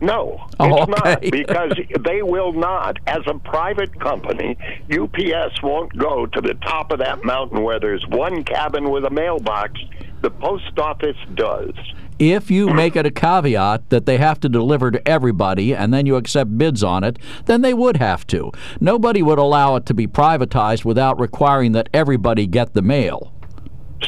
[0.00, 1.10] No, Oh, it's okay.
[1.10, 1.72] not because
[2.04, 2.98] they will not.
[3.06, 4.56] As a private company,
[4.90, 9.10] UPS won't go to the top of that mountain where there's one cabin with a
[9.10, 9.80] mailbox.
[10.22, 11.72] The post office does.
[12.18, 16.04] If you make it a caveat that they have to deliver to everybody and then
[16.04, 18.52] you accept bids on it, then they would have to.
[18.78, 23.32] Nobody would allow it to be privatized without requiring that everybody get the mail.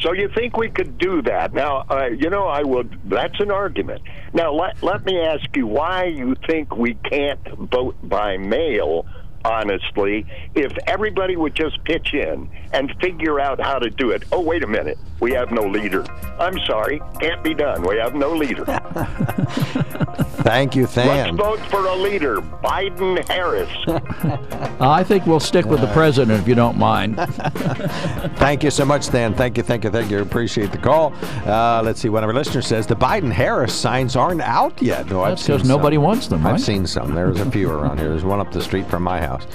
[0.01, 1.53] So you think we could do that?
[1.53, 2.99] Now, uh, you know, I would.
[3.05, 4.03] That's an argument.
[4.33, 9.07] Now, let let me ask you why you think we can't vote by mail
[9.45, 14.25] honestly, if everybody would just pitch in and figure out how to do it.
[14.33, 14.99] Oh, wait a minute.
[15.21, 16.05] We have no leader.
[16.39, 17.01] I'm sorry.
[17.21, 17.83] Can't be done.
[17.83, 18.65] We have no leader.
[20.43, 22.41] Thank you, Let's vote for a leader.
[22.41, 23.71] Biden Harris.
[24.81, 27.17] I think we'll stick with the president if you don't mind.
[28.37, 29.35] Thank you so much, Than.
[29.35, 30.19] Thank you, thank you, thank you.
[30.19, 31.15] Appreciate the call.
[31.47, 32.09] Uh, let's see.
[32.09, 35.07] One of our listeners says the Biden-Harris signs aren't out yet.
[35.09, 36.55] No, I've That's seen because nobody wants them, right?
[36.55, 37.15] I've seen some.
[37.15, 38.09] There's a few around here.
[38.09, 39.47] There's one up the street from my house.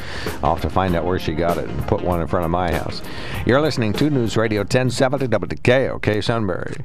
[0.44, 2.52] I'll have to find out where she got it and put one in front of
[2.52, 3.02] my house.
[3.46, 6.76] You're listening to News Radio 1070 WKOK Sunbury.